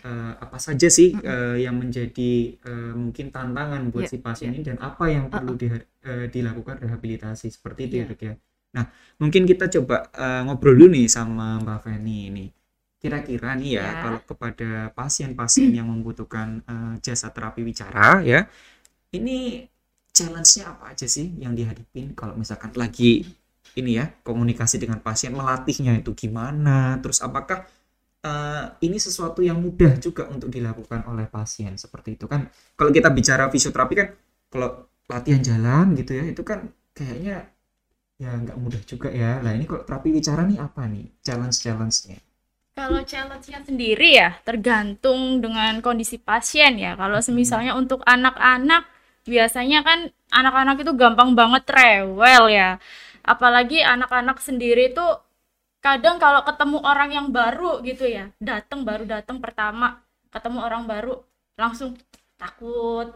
eh, 0.00 0.32
apa 0.40 0.56
saja 0.56 0.88
sih 0.88 1.12
eh, 1.20 1.56
yang 1.64 1.76
menjadi 1.76 2.32
eh, 2.56 2.92
mungkin 2.96 3.28
tantangan 3.34 3.92
buat 3.92 4.08
Iya, 4.08 4.12
si 4.12 4.18
pasien 4.24 4.50
ini 4.56 4.62
dan 4.64 4.78
apa 4.80 5.04
yang 5.12 5.28
perlu 5.28 5.52
diha- 5.60 5.86
eh, 6.08 6.26
dilakukan 6.32 6.80
rehabilitasi 6.80 7.46
seperti 7.52 7.80
itu 7.88 7.94
ya 8.00 8.04
Iya. 8.06 8.10
dok 8.12 8.20
ya. 8.24 8.34
Nah 8.72 8.84
mungkin 9.20 9.42
kita 9.44 9.68
coba 9.68 10.08
eh, 10.16 10.40
ngobrol 10.48 10.74
dulu 10.80 10.88
nih 10.96 11.06
sama 11.10 11.60
Mbak 11.60 11.78
Feni 11.84 12.18
ini. 12.32 12.46
Kira-kira 13.02 13.58
nih 13.58 13.70
ya 13.76 13.82
Ya. 13.82 13.92
kalau 14.04 14.20
kepada 14.22 14.70
pasien-pasien 14.94 15.70
yang 15.74 15.86
membutuhkan 15.90 16.62
eh, 16.64 16.94
jasa 17.04 17.28
terapi 17.34 17.60
bicara 17.66 18.22
ya, 18.24 18.46
ini 19.12 19.66
challenge-nya 20.12 20.64
apa 20.76 20.92
aja 20.92 21.06
sih 21.08 21.32
yang 21.40 21.56
dihadapin 21.56 22.12
kalau 22.12 22.36
misalkan 22.36 22.72
lagi 22.76 23.24
ini 23.72 23.96
ya 23.96 24.12
komunikasi 24.20 24.76
dengan 24.76 25.00
pasien 25.00 25.32
melatihnya 25.32 25.96
itu 26.00 26.12
gimana 26.12 27.00
terus 27.00 27.24
apakah 27.24 27.64
eh, 28.30 28.64
ini 28.86 28.98
sesuatu 29.06 29.40
yang 29.42 29.58
mudah 29.64 29.92
juga 29.98 30.28
untuk 30.34 30.48
dilakukan 30.52 31.00
oleh 31.10 31.26
pasien 31.30 31.74
seperti 31.78 32.18
itu 32.18 32.26
kan 32.32 32.46
kalau 32.78 32.90
kita 32.94 33.08
bicara 33.10 33.44
fisioterapi 33.52 33.94
kan 33.98 34.08
kalau 34.52 34.68
latihan 35.10 35.42
jalan 35.42 35.86
gitu 35.98 36.12
ya 36.18 36.24
itu 36.32 36.42
kan 36.46 36.70
kayaknya 36.96 37.50
ya 38.22 38.30
nggak 38.42 38.58
mudah 38.62 38.82
juga 38.86 39.08
ya 39.10 39.42
nah 39.44 39.52
ini 39.56 39.64
kalau 39.70 39.82
terapi 39.88 40.08
bicara 40.14 40.42
nih 40.50 40.58
apa 40.62 40.82
nih 40.92 41.06
challenge 41.26 41.58
challenge-nya 41.64 42.18
Kalau 42.72 43.00
challenge-nya 43.04 43.60
sendiri 43.68 44.16
ya 44.16 44.30
tergantung 44.48 45.44
dengan 45.44 45.72
kondisi 45.84 46.16
pasien 46.16 46.80
ya. 46.80 46.96
Kalau 46.96 47.20
misalnya 47.36 47.72
untuk 47.76 48.00
anak-anak 48.08 48.88
biasanya 49.28 49.84
kan 49.84 49.98
anak-anak 50.32 50.76
itu 50.82 50.92
gampang 50.96 51.30
banget 51.36 51.64
rewel 51.68 52.44
ya. 52.48 52.80
Apalagi 53.22 53.84
anak-anak 53.84 54.40
sendiri 54.40 54.96
tuh 54.96 55.20
kadang 55.82 56.16
kalau 56.22 56.46
ketemu 56.46 56.78
orang 56.86 57.10
yang 57.10 57.28
baru 57.34 57.82
gitu 57.82 58.06
ya, 58.06 58.30
datang 58.38 58.86
baru 58.86 59.02
datang 59.02 59.42
pertama, 59.42 59.98
ketemu 60.30 60.58
orang 60.62 60.86
baru 60.86 61.18
langsung 61.58 61.98
takut. 62.38 63.10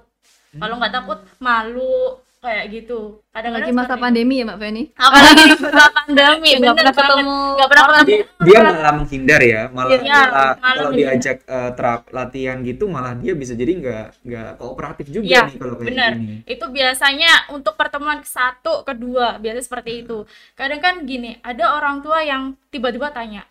Kalau 0.50 0.74
nggak 0.82 0.94
takut 0.94 1.20
malu 1.38 2.18
kayak 2.42 2.64
gitu. 2.70 2.94
Kadang-kadang 3.34 3.68
Lagi 3.68 3.70
masa 3.74 3.94
seperti 3.94 4.00
itu. 4.00 4.04
pandemi 4.04 4.34
ya 4.38 4.44
Mbak 4.48 4.58
Feni. 4.62 4.82
Apalagi 4.96 5.42
di 5.50 5.56
masa 5.64 5.84
pandemi, 5.92 6.50
Nggak 6.56 6.74
bener 6.74 6.74
pernah 6.78 6.94
banget. 6.94 7.26
ketemu 7.26 7.36
Nggak 7.56 7.68
pernah 7.70 7.84
ketemu 7.86 8.06
dia, 8.06 8.20
dia 8.38 8.60
malah 8.62 8.92
menghindar 8.94 9.40
ya 9.42 9.62
malah 9.68 9.98
Iya, 9.98 10.14
malah 10.30 10.52
malah 10.56 10.76
kalau 10.76 10.90
diajak 10.92 11.36
eh, 11.44 11.70
terap 11.76 12.00
latihan 12.10 12.56
gitu 12.62 12.84
malah 12.86 13.12
dia 13.14 13.32
bisa 13.34 13.52
jadi 13.52 13.72
nggak 13.80 14.04
nggak 14.22 14.48
kooperatif 14.56 15.06
juga 15.10 15.26
Iya, 15.26 15.42
nih 15.42 15.56
kalau 15.58 15.74
kayak 15.80 15.88
benar. 15.90 16.12
gini 16.12 16.34
itu 16.44 16.64
biasanya 16.68 17.30
untuk 17.50 17.74
pertemuan 17.74 18.18
ke 18.20 18.28
satu 18.28 18.82
kedua 18.82 19.36
biasa 19.36 19.60
seperti 19.60 20.04
itu 20.04 20.24
kadang 20.54 20.80
kan 20.80 20.94
gini 21.02 21.40
ada 21.42 21.74
orang 21.74 22.00
tua 22.00 22.22
yang 22.22 22.54
tiba-tiba 22.68 23.10
tanya 23.10 23.42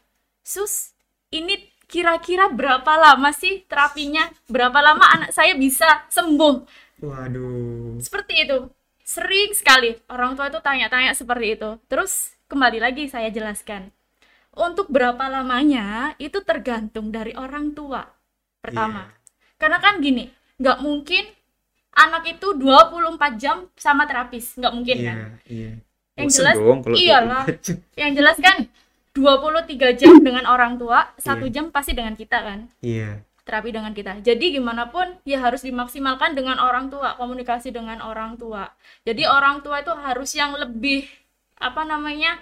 sus 0.41 0.93
ini 1.29 1.57
kira-kira 1.85 2.49
berapa 2.49 2.97
lama 2.97 3.29
sih 3.29 3.61
terapinya 3.65 4.25
berapa 4.47 4.79
lama 4.79 5.05
anak 5.05 5.29
saya 5.29 5.53
bisa 5.53 5.85
sembuh 6.09 6.65
waduh. 7.01 7.99
Seperti 7.99 8.45
itu. 8.45 8.69
Sering 9.05 9.53
sekali 9.53 9.93
orang 10.09 10.33
tua 10.33 10.49
itu 10.49 10.59
tanya-tanya 10.59 11.13
seperti 11.13 11.55
itu. 11.55 11.69
Terus 11.85 12.33
kembali 12.47 12.81
lagi 12.81 13.05
saya 13.05 13.29
jelaskan. 13.29 13.93
Untuk 14.55 14.87
berapa 14.87 15.27
lamanya 15.27 16.15
itu 16.17 16.39
tergantung 16.41 17.11
dari 17.11 17.35
orang 17.35 17.75
tua. 17.75 18.07
Pertama. 18.63 19.11
Karena 19.59 19.77
kan 19.79 19.99
gini 19.99 20.31
nggak 20.55 20.79
mungkin 20.79 21.27
anak 21.91 22.39
itu 22.39 22.55
24 22.55 23.35
jam 23.37 23.67
sama 23.75 24.07
terapis. 24.07 24.55
Nggak 24.57 24.73
mungkin 24.73 24.95
iya 24.97 25.11
kan? 25.11 25.17
iya. 25.45 25.71
Yang 26.15 26.27
Bosen 26.31 26.37
jelas, 26.39 26.55
dong 26.55 26.79
kalau 26.81 26.95
iyalah. 26.95 27.43
24 27.43 27.65
jam. 27.67 27.77
yang 27.99 28.11
jelas 28.15 28.37
kan 28.39 28.57
23 29.11 29.99
jam 29.99 30.13
dengan 30.23 30.43
orang 30.47 30.79
tua 30.79 31.11
satu 31.19 31.45
Iya. 31.47 31.53
jam 31.59 31.65
pasti 31.69 31.91
dengan 31.91 32.15
kita 32.15 32.39
kan? 32.41 32.59
Iya 32.79 33.19
terapi 33.45 33.69
dengan 33.71 33.93
kita. 33.93 34.19
Jadi 34.25 34.57
gimana 34.57 34.89
pun 34.89 35.05
ya 35.23 35.39
harus 35.45 35.61
dimaksimalkan 35.61 36.33
dengan 36.33 36.57
orang 36.59 36.89
tua, 36.89 37.13
komunikasi 37.15 37.69
dengan 37.71 38.01
orang 38.01 38.35
tua. 38.41 38.67
Jadi 39.05 39.23
orang 39.29 39.61
tua 39.61 39.81
itu 39.85 39.93
harus 39.93 40.33
yang 40.33 40.57
lebih 40.57 41.05
apa 41.61 41.85
namanya 41.87 42.41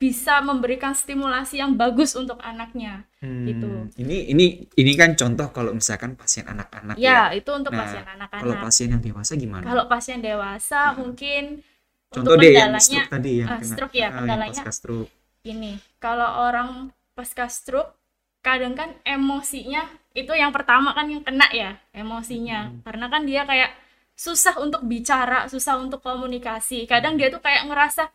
bisa 0.00 0.40
memberikan 0.40 0.96
stimulasi 0.96 1.60
yang 1.60 1.76
bagus 1.76 2.16
untuk 2.16 2.40
anaknya. 2.40 3.04
Hmm, 3.20 3.44
Gitu. 3.44 3.68
ini 4.00 4.32
ini 4.32 4.46
ini 4.80 4.92
kan 4.96 5.12
contoh 5.12 5.52
kalau 5.52 5.76
misalkan 5.76 6.16
pasien 6.16 6.48
anak-anak 6.48 6.96
Ya, 6.96 7.28
ya 7.28 7.36
itu 7.36 7.50
untuk 7.52 7.68
Nah, 7.76 7.84
pasien 7.84 8.04
kalau 8.08 8.16
anak-anak. 8.16 8.64
pasien 8.64 8.88
yang 8.96 9.02
dewasa 9.04 9.32
gimana 9.36 9.64
Kalau 9.68 9.84
pasien 9.92 10.18
dewasa 10.24 10.80
mungkin 10.96 11.60
contoh 12.08 12.32
untuk 12.32 12.40
deh 12.40 12.52
yang 12.56 12.72
kendalanya 12.72 12.80
stroke 12.80 13.12
tadi 13.12 13.30
yang 13.44 13.48
ah, 13.52 13.58
kena- 13.60 13.68
stroke 13.76 13.92
ya, 13.92 14.00
ah, 14.00 14.08
yang 14.08 14.16
kendalanya. 14.24 14.52
pasca 14.56 14.72
stroke 14.72 15.10
ini 15.44 15.72
kalau 16.00 16.28
orang 16.48 16.68
pasca 17.12 17.44
stroke 17.52 17.92
kadang 18.40 18.72
kan 18.72 18.90
emosinya 19.04 19.84
itu 20.16 20.32
yang 20.34 20.50
pertama 20.50 20.90
kan 20.96 21.06
yang 21.06 21.22
kena 21.22 21.46
ya 21.52 21.70
emosinya 21.94 22.72
karena 22.82 23.06
kan 23.12 23.22
dia 23.28 23.44
kayak 23.44 23.70
susah 24.16 24.58
untuk 24.60 24.82
bicara 24.84 25.46
susah 25.48 25.80
untuk 25.80 26.00
komunikasi 26.02 26.84
kadang 26.88 27.16
dia 27.20 27.28
tuh 27.32 27.40
kayak 27.40 27.68
ngerasa 27.68 28.08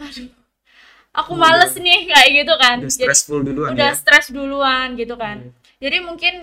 aduh 0.00 0.28
aku 1.12 1.32
Udah. 1.36 1.42
males 1.44 1.74
nih 1.76 2.00
kayak 2.08 2.28
gitu 2.42 2.54
kan 2.56 2.76
Udah 2.80 2.92
stressful 2.92 3.40
duluan 3.44 3.70
udah 3.76 3.90
ya. 3.92 3.98
stres 3.98 4.26
duluan 4.32 4.88
gitu 4.96 5.14
kan 5.20 5.36
Iya. 5.44 5.50
jadi 5.88 5.96
mungkin 6.04 6.34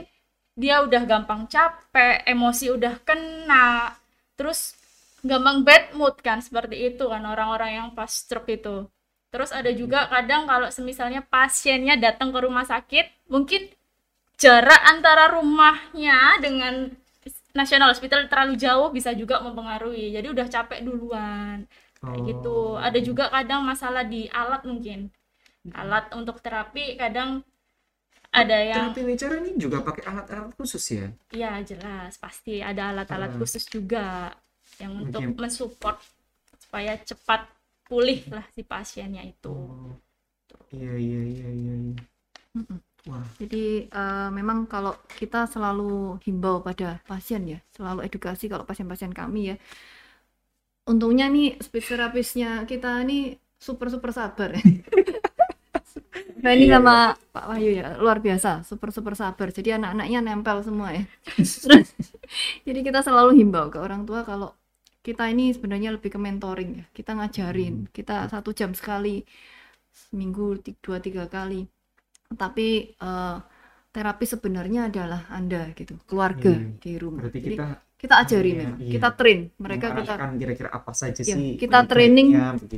dia 0.60 0.84
udah 0.84 1.02
gampang 1.08 1.48
capek 1.50 2.22
emosi 2.28 2.66
udah 2.76 3.00
kena 3.08 3.96
terus 4.38 4.76
gampang 5.26 5.64
bad 5.68 5.92
mood 5.98 6.16
kan 6.24 6.40
seperti 6.40 6.94
itu 6.94 7.04
kan 7.10 7.24
orang-orang 7.26 7.72
yang 7.84 7.88
pas 7.98 8.12
stroke 8.12 8.48
itu 8.52 8.88
terus 9.30 9.54
ada 9.54 9.70
juga 9.70 10.10
kadang 10.10 10.46
kalau 10.46 10.68
semisalnya 10.70 11.22
pasiennya 11.22 11.96
datang 11.96 12.34
ke 12.34 12.40
rumah 12.42 12.66
sakit 12.66 13.30
mungkin 13.30 13.70
jarak 14.36 14.82
antara 14.90 15.30
rumahnya 15.32 16.42
dengan 16.42 16.90
National 17.52 17.94
Hospital 17.94 18.30
terlalu 18.30 18.58
jauh 18.58 18.90
bisa 18.90 19.14
juga 19.14 19.42
mempengaruhi 19.42 20.14
jadi 20.14 20.28
udah 20.30 20.48
capek 20.48 20.82
duluan 20.82 21.66
kayak 22.00 22.22
gitu 22.26 22.58
Oh. 22.74 22.80
ada 22.80 23.00
juga 23.04 23.28
kadang 23.28 23.62
masalah 23.62 24.08
di 24.08 24.26
alat 24.32 24.64
mungkin 24.64 25.12
alat 25.76 26.10
untuk 26.16 26.40
terapi 26.40 26.96
kadang 26.96 27.44
ada 28.30 28.56
yang 28.56 28.94
Terapi 28.94 29.02
bicara 29.10 29.42
ini 29.42 29.58
juga 29.58 29.82
pakai 29.82 30.06
alat-alat 30.06 30.54
khusus 30.54 30.86
ya. 30.94 31.10
ya 31.34 31.58
jelas 31.66 32.14
pasti 32.16 32.62
ada 32.62 32.94
alat-alat 32.94 33.34
Ah. 33.34 33.38
khusus 33.42 33.66
juga 33.66 34.32
yang 34.78 34.96
untuk 35.02 35.26
Oke. 35.26 35.36
mensupport 35.36 35.98
supaya 36.62 36.94
cepat 37.02 37.50
pulih 37.90 38.20
lah 38.36 38.46
si 38.56 38.62
pasiennya 38.72 39.22
itu 39.32 39.54
Oh. 39.54 39.90
Iya 40.76 40.94
iya 41.06 41.20
iya 41.34 41.48
iya. 41.60 41.74
iya. 41.86 41.96
Wah. 43.08 43.24
Jadi 43.40 43.88
eh, 43.88 44.30
memang 44.38 44.68
kalau 44.68 44.92
kita 45.20 45.48
selalu 45.48 46.20
himbau 46.28 46.60
pada 46.60 47.00
pasien 47.08 47.42
ya, 47.48 47.60
selalu 47.72 48.04
edukasi 48.08 48.52
kalau 48.52 48.68
pasien-pasien 48.68 49.16
kami 49.16 49.42
ya. 49.52 49.58
Untungnya 50.92 51.26
nih 51.36 51.48
speech 51.66 51.88
therapistnya 51.92 52.50
kita 52.70 52.92
nih 53.10 53.22
super 53.66 53.88
super 53.94 54.12
sabar. 54.20 54.50
Nah 56.40 56.52
ini 56.56 56.66
Iya, 56.66 56.72
sama 56.72 57.16
Pak 57.36 57.46
Wahyu 57.52 57.72
ya 57.80 58.00
luar 58.00 58.18
biasa, 58.24 58.64
super 58.64 58.90
super 58.96 59.14
sabar. 59.20 59.48
Jadi 59.52 59.76
anak-anaknya 59.76 60.20
nempel 60.24 60.58
semua 60.64 60.96
ya. 60.96 61.04
Terus, 61.28 61.68
jadi 62.68 62.80
kita 62.86 63.00
selalu 63.04 63.40
himbau 63.40 63.68
ke 63.74 63.80
orang 63.80 64.04
tua 64.08 64.24
kalau 64.24 64.56
kita 65.00 65.32
ini 65.32 65.56
sebenarnya 65.56 65.96
lebih 65.96 66.12
ke 66.12 66.20
mentoring 66.20 66.72
ya. 66.80 66.86
Kita 66.92 67.16
ngajarin, 67.16 67.88
kita 67.90 68.28
satu 68.28 68.52
jam 68.52 68.76
sekali, 68.76 69.24
seminggu 69.92 70.60
dua 70.84 70.98
tiga 71.00 71.26
kali. 71.26 71.66
Tapi 72.30 72.68
eh, 72.94 73.38
terapi 73.90 74.26
sebenarnya 74.28 74.92
adalah 74.94 75.26
anda 75.34 75.74
gitu 75.74 75.98
keluarga 76.06 76.54
Iya. 76.54 76.78
di 76.78 76.92
rumah. 77.02 77.26
Berarti 77.26 77.40
Jadi 77.42 77.56
kita 77.58 77.68
kita 78.00 78.16
ajarin 78.24 78.56
Iya, 78.56 78.64
memang. 78.64 78.80
iya. 78.80 78.92
kita 78.96 79.10
train. 79.12 79.40
Mereka 79.60 79.88
kita 79.92 80.14
kira-kira 80.40 80.70
apa 80.72 80.92
saja 80.96 81.20
Iya, 81.20 81.36
sih 81.36 81.50
kita 81.60 81.80
training. 81.84 82.28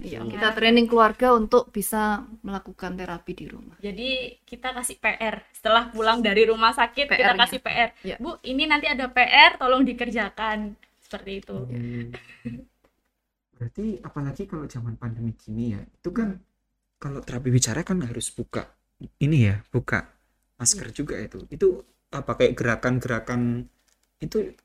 iya, 0.02 0.20
kita 0.26 0.50
training 0.58 0.86
keluarga 0.90 1.28
untuk 1.38 1.70
bisa 1.70 2.26
melakukan 2.42 2.98
terapi 2.98 3.32
di 3.38 3.46
rumah. 3.46 3.76
Jadi 3.78 4.40
kita 4.42 4.74
kasih 4.74 4.98
PR 4.98 5.46
setelah 5.54 5.94
pulang 5.94 6.26
dari 6.26 6.48
rumah 6.50 6.74
sakit 6.74 7.06
kita 7.12 7.34
kasih 7.38 7.60
PR 7.62 7.90
Ya. 8.02 8.16
bu 8.18 8.40
ini 8.42 8.66
nanti 8.66 8.90
ada 8.90 9.12
PR 9.14 9.62
tolong 9.62 9.86
dikerjakan 9.86 10.74
seperti 11.12 11.32
itu 11.44 11.56
Hmm. 11.68 12.08
Berarti 13.60 14.00
apalagi 14.02 14.50
kalau 14.50 14.66
zaman 14.66 14.96
pandemi 14.98 15.38
gini 15.38 15.76
ya, 15.76 15.82
itu 15.84 16.10
kan 16.10 16.40
kalau 16.98 17.22
terapi 17.22 17.54
bicara 17.54 17.86
kan 17.86 18.02
harus 18.02 18.34
buka 18.34 18.66
ini 19.22 19.52
ya, 19.52 19.62
buka 19.70 20.08
masker 20.58 20.90
juga 20.96 21.20
itu. 21.20 21.46
Itu 21.52 21.84
apa 22.10 22.40
kayak 22.40 22.58
gerakan-gerakan 22.58 23.68
itu 24.18 24.56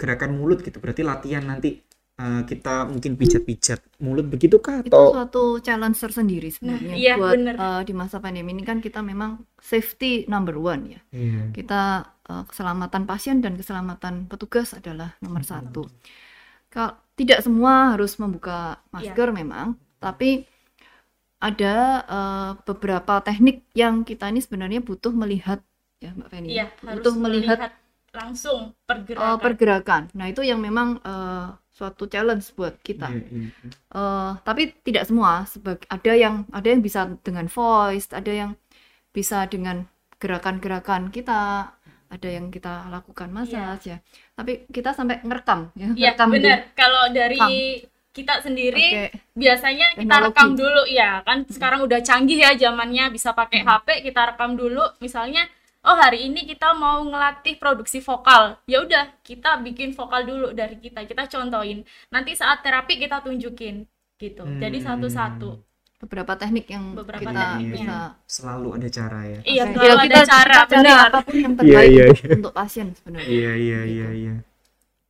gerakan 0.00 0.40
mulut 0.40 0.66
gitu. 0.66 0.82
Berarti 0.82 1.06
latihan 1.06 1.46
nanti 1.46 1.78
eh, 2.20 2.40
kita 2.50 2.74
mungkin 2.92 3.12
pijat-pijat 3.20 3.80
mulut 4.04 4.26
begitu 4.32 4.56
kah 4.66 4.76
itu 4.80 4.92
atau 4.92 5.04
suatu 5.14 5.42
challenge 5.66 5.98
tersendiri 6.04 6.48
sebenarnya 6.54 6.94
iya, 7.00 7.14
buat 7.18 7.36
bener. 7.36 7.54
eh, 7.64 7.82
di 7.88 7.92
masa 8.00 8.16
pandemi 8.24 8.50
ini 8.56 8.62
kan 8.70 8.78
kita 8.86 9.00
memang 9.10 9.30
safety 9.60 10.12
number 10.32 10.56
one 10.72 10.82
ya 10.96 11.00
Iya. 11.12 11.42
kita 11.56 11.82
eh, 12.30 12.44
keselamatan 12.48 13.02
pasien 13.10 13.36
dan 13.44 13.52
keselamatan 13.60 14.14
petugas 14.30 14.68
adalah 14.78 15.08
nomor 15.24 15.42
Hmm. 15.42 15.50
satu. 15.52 15.82
Kalau 16.70 16.92
tidak 17.18 17.38
semua 17.42 17.74
harus 17.98 18.12
membuka 18.22 18.78
masker 18.94 19.28
memang, 19.34 19.74
tapi 19.98 20.46
ada 21.40 21.74
eh, 22.04 22.50
beberapa 22.68 23.14
teknik 23.24 23.64
yang 23.72 24.04
kita 24.04 24.28
ini 24.28 24.40
sebenarnya 24.44 24.80
butuh 24.84 25.12
melihat 25.12 25.60
ya 26.04 26.12
Mbak 26.16 26.28
Feni, 26.32 26.48
iya 26.56 26.64
harus 26.84 26.96
butuh 27.00 27.14
melihat 27.16 27.56
melihat 27.58 27.72
langsung 28.10 28.60
pergerakan 28.88 29.38
pergerakan. 29.40 30.02
Nah 30.18 30.26
itu 30.32 30.42
yang 30.44 30.60
memang 30.60 31.00
eh, 31.00 31.46
suatu 31.80 32.04
challenge 32.04 32.52
buat 32.52 32.76
kita. 32.84 33.08
Iya, 33.08 33.24
iya. 33.32 33.48
Eh, 33.96 34.30
tapi 34.44 34.62
tidak 34.84 35.08
semua. 35.08 35.48
Sebagai 35.48 35.88
ada 35.88 36.12
yang 36.12 36.44
ada 36.52 36.68
yang 36.68 36.84
bisa 36.84 37.08
dengan 37.24 37.48
voice 37.48 38.12
ada 38.12 38.28
yang 38.28 38.50
bisa 39.16 39.48
dengan 39.48 39.88
gerakan-gerakan 40.20 41.08
kita 41.08 41.72
ada 42.10 42.28
yang 42.28 42.50
kita 42.52 42.90
lakukan 42.92 43.30
massage 43.32 43.96
ya. 43.96 43.98
Tapi 44.36 44.68
kita 44.68 44.92
sampai 44.92 45.24
ngerekam 45.24 45.72
ya. 45.72 45.88
Iya 45.96 46.10
ngerekam 46.12 46.28
benar. 46.28 46.58
Kalau 46.76 47.04
dari 47.14 47.38
Rekam. 47.38 47.50
kita 48.10 48.34
sendiri 48.42 48.86
pakai 48.90 49.06
biasanya 49.38 49.86
kita 49.94 50.02
Teknologi. 50.02 50.26
rekam 50.34 50.48
dulu 50.58 50.82
ya 50.90 51.10
kan 51.22 51.38
sekarang 51.46 51.80
udah 51.86 52.00
canggih 52.02 52.38
ya 52.44 52.50
zamannya. 52.58 53.04
Bisa 53.14 53.30
pakai 53.32 53.62
HP 53.62 53.88
kita 54.04 54.34
rekam 54.34 54.58
dulu. 54.58 54.82
Misalnya 55.00 55.46
oh 55.88 55.96
hari 56.02 56.28
ini 56.28 56.40
kita 56.50 56.76
mau 56.76 56.98
ngelatih 57.10 57.54
produksi 57.62 57.98
vokal 58.04 58.42
ya 58.68 58.78
udah 58.84 59.04
kita 59.28 59.50
bikin 59.66 59.90
vokal 59.98 60.22
dulu 60.30 60.46
dari 60.60 60.76
kita 60.84 61.00
kita 61.10 61.24
contohin 61.34 61.78
nanti 62.14 62.30
saat 62.36 62.58
terapi 62.64 62.94
kita 63.02 63.16
tunjukin 63.24 63.76
gitu 64.20 64.44
jadi 64.62 64.76
Hmm. 64.76 64.84
satu-satu 64.86 65.50
beberapa 66.00 66.32
teknik 66.40 66.66
yang 66.72 66.84
Beberapa 66.96 67.30
kita 67.30 67.40
tekniknya. 67.60 67.72
bisa 67.76 67.96
Selalu 68.24 68.68
ada 68.80 68.88
cara 68.88 69.20
ya. 69.28 69.40
iya 69.52 69.62
pakai. 69.66 69.72
selalu 69.72 69.94
Ya, 69.94 69.96
ada 70.04 70.18
kita, 70.18 70.20
cara 70.30 70.58
kita 70.70 70.72
benar 70.72 70.98
apa 71.06 71.18
pun 71.26 71.36
yang 71.44 71.54
terbaik 71.60 71.66
Iya, 71.66 71.80
iya, 71.92 72.04
untuk, 72.04 72.16
iya. 72.16 72.32
untuk 72.34 72.52
pasien 72.58 72.86
sebenarnya 72.98 73.30
Iya 73.34 73.50
iya 73.64 73.78
Gitu. 73.84 73.92
iya 73.94 74.08
iya. 74.20 74.34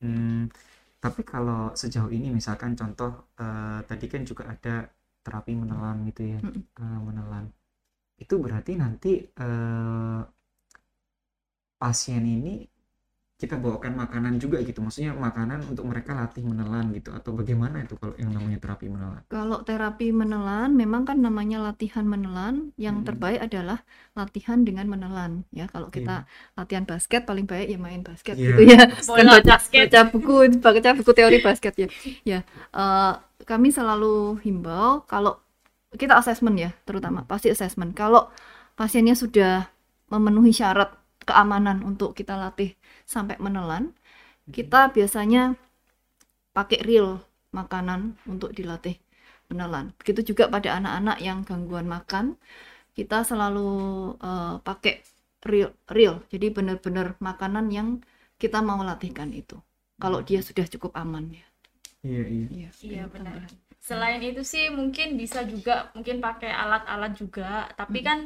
Hmm, 0.02 0.48
tapi 1.04 1.22
kalau 1.32 1.72
sejauh 1.80 2.10
ini 2.12 2.28
misalkan 2.38 2.72
contoh 2.80 3.10
eh, 3.40 3.80
tadi 3.88 4.06
kan 4.12 4.22
juga 4.30 4.44
ada 4.54 4.88
terapi 5.24 5.52
menelan 5.62 5.98
gitu 6.10 6.22
ya, 6.36 6.40
Mm-mm. 6.42 6.64
eh, 6.82 7.00
menelan. 7.08 7.46
Itu 8.22 8.34
berarti 8.44 8.72
nanti 8.82 9.10
eh, 9.24 10.20
pasien 11.82 12.22
ini 12.36 12.54
kita 13.40 13.56
bawakan 13.64 13.94
makanan 14.02 14.34
juga 14.42 14.58
gitu, 14.68 14.78
maksudnya 14.84 15.12
makanan 15.26 15.60
untuk 15.72 15.84
mereka 15.90 16.12
latih 16.20 16.44
menelan 16.50 16.86
gitu 16.98 17.10
atau 17.18 17.32
bagaimana 17.40 17.76
itu 17.86 17.94
kalau 18.00 18.14
yang 18.22 18.30
namanya 18.36 18.58
terapi 18.64 18.86
menelan? 18.94 19.24
Kalau 19.30 19.62
terapi 19.62 20.10
menelan, 20.10 20.74
memang 20.74 21.06
kan 21.06 21.22
namanya 21.22 21.62
latihan 21.62 22.02
menelan. 22.02 22.74
Yang 22.74 22.96
Mm-mm. 22.98 23.06
terbaik 23.06 23.38
adalah 23.46 23.78
latihan 24.18 24.66
dengan 24.66 24.90
menelan. 24.90 25.46
Ya, 25.54 25.70
kalau 25.70 25.86
kita 25.86 26.26
latihan 26.58 26.82
basket 26.82 27.22
paling 27.30 27.46
baik 27.46 27.70
ya 27.70 27.78
main 27.78 28.02
basket 28.02 28.36
Iya. 28.38 28.50
gitu 28.50 28.66
ya. 28.66 28.90
Bukan 29.06 29.26
Bola 29.26 29.34
baca, 29.34 29.54
basket. 29.54 29.86
baca 29.86 30.00
buku, 30.10 30.34
baca 30.58 30.90
buku 30.98 31.12
teori 31.14 31.38
basket 31.38 31.74
ya. 31.78 31.88
Ya, 32.26 32.38
eh, 32.74 33.12
kami 33.46 33.70
selalu 33.70 34.42
himbau 34.42 35.06
kalau 35.06 35.38
kita 35.94 36.18
asesmen 36.18 36.54
ya, 36.58 36.70
terutama 36.86 37.22
pasti 37.30 37.50
asesmen. 37.54 37.94
Kalau 37.94 38.30
pasiennya 38.78 39.14
sudah 39.18 39.70
memenuhi 40.10 40.50
syarat 40.54 40.90
keamanan 41.28 41.78
untuk 41.90 42.10
kita 42.18 42.34
latih 42.38 42.70
sampai 43.08 43.36
menelan, 43.44 43.92
kita 44.56 44.90
biasanya 44.96 45.42
pakai 46.56 46.80
real 46.88 47.08
makanan 47.58 48.00
untuk 48.32 48.50
dilatih 48.58 48.96
menelan. 49.50 49.86
Begitu 49.98 50.32
juga 50.34 50.44
pada 50.54 50.78
anak-anak 50.78 51.18
yang 51.26 51.38
gangguan 51.48 51.86
makan, 51.90 52.26
kita 52.98 53.18
selalu 53.30 53.70
eh, 54.30 54.54
pakai 54.68 54.94
real, 55.50 55.70
real. 55.96 56.16
Jadi 56.32 56.46
benar-benar 56.56 57.06
makanan 57.28 57.66
yang 57.78 57.88
kita 58.42 58.58
mau 58.68 58.80
latihkan 58.90 59.30
itu. 59.42 59.56
Kalau 60.02 60.20
dia 60.28 60.40
sudah 60.48 60.66
cukup 60.74 60.92
aman 61.02 61.24
ya. 61.40 61.46
Iya 62.04 62.22
iya. 62.34 62.48
Iya, 62.54 62.68
Iya, 62.86 63.02
itu 63.06 63.06
benar. 63.14 63.40
Selain 63.88 64.20
itu 64.28 64.42
sih 64.52 64.64
mungkin 64.78 65.08
bisa 65.20 65.40
juga 65.52 65.74
mungkin 65.96 66.16
pakai 66.26 66.50
alat-alat 66.62 67.12
juga, 67.22 67.68
tapi 67.80 67.98
Hmm. 67.98 68.06
kan 68.08 68.18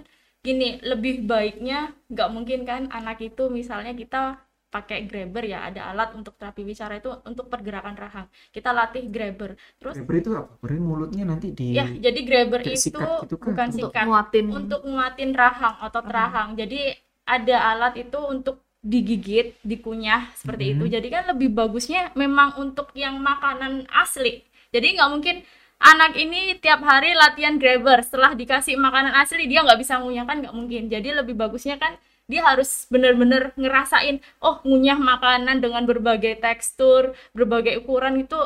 gini, 0.45 0.79
lebih 0.85 1.25
baiknya 1.31 1.93
nggak 2.13 2.29
mungkin 2.35 2.61
kan 2.69 2.83
anak 2.93 3.19
itu 3.25 3.49
misalnya 3.49 3.93
kita 3.97 4.39
pakai 4.75 5.07
grabber 5.07 5.45
ya, 5.47 5.59
ada 5.71 5.81
alat 5.95 6.19
untuk 6.19 6.35
terapi 6.35 6.67
bicara 6.67 6.99
itu 6.99 7.07
untuk 7.31 7.47
pergerakan 7.47 7.95
rahang. 7.95 8.27
Kita 8.51 8.75
latih 8.75 9.07
grabber. 9.07 9.55
Terus 9.79 9.95
Grabber 9.95 10.17
itu 10.19 10.31
apa? 10.35 10.51
Berarti 10.59 10.81
mulutnya 10.83 11.25
nanti 11.31 11.47
di 11.55 11.79
ya, 11.79 11.87
jadi 11.87 12.21
grabber 12.27 12.61
itu 12.67 12.91
sikat 12.91 13.23
gitu 13.23 13.37
kan? 13.39 13.55
bukan 13.55 13.69
Untuk 13.71 13.91
sikat, 13.95 14.05
nguatin 14.05 14.47
untuk 14.51 14.81
nguatin 14.83 15.31
rahang, 15.33 15.75
otot 15.87 16.07
Rahang. 16.11 16.15
rahang. 16.19 16.49
Jadi 16.59 16.81
ada 17.25 17.57
alat 17.73 17.95
itu 18.03 18.19
untuk 18.19 18.57
digigit, 18.85 19.57
dikunyah 19.65 20.35
seperti 20.37 20.77
itu. 20.77 20.85
Mhm. 20.85 20.93
Jadi 20.93 21.09
kan 21.09 21.23
lebih 21.31 21.49
bagusnya 21.55 22.13
memang 22.19 22.59
untuk 22.61 22.91
yang 22.99 23.17
makanan 23.23 23.87
asli. 23.95 24.43
Jadi 24.75 24.87
nggak 24.99 25.11
mungkin 25.15 25.37
anak 25.81 26.17
ini 26.19 26.57
tiap 26.59 26.81
hari 26.83 27.13
latihan 27.15 27.57
grabber 27.59 28.03
setelah 28.03 28.33
dikasih 28.33 28.79
makanan 28.79 29.15
asli 29.15 29.47
dia 29.47 29.63
nggak 29.63 29.81
bisa 29.81 30.01
ngunyah 30.01 30.25
kan 30.27 30.37
nggak 30.43 30.55
mungkin. 30.55 30.93
Jadi 30.93 31.09
lebih 31.15 31.35
bagusnya 31.35 31.77
kan 31.77 31.97
dia 32.25 32.41
harus 32.41 32.89
bener-bener 32.89 33.53
ngerasain 33.55 34.23
oh 34.41 34.61
ngunyah 34.65 34.97
makanan 34.97 35.61
dengan 35.61 35.85
berbagai 35.85 36.41
tekstur, 36.41 37.13
berbagai 37.37 37.85
ukuran 37.85 38.25
itu 38.25 38.39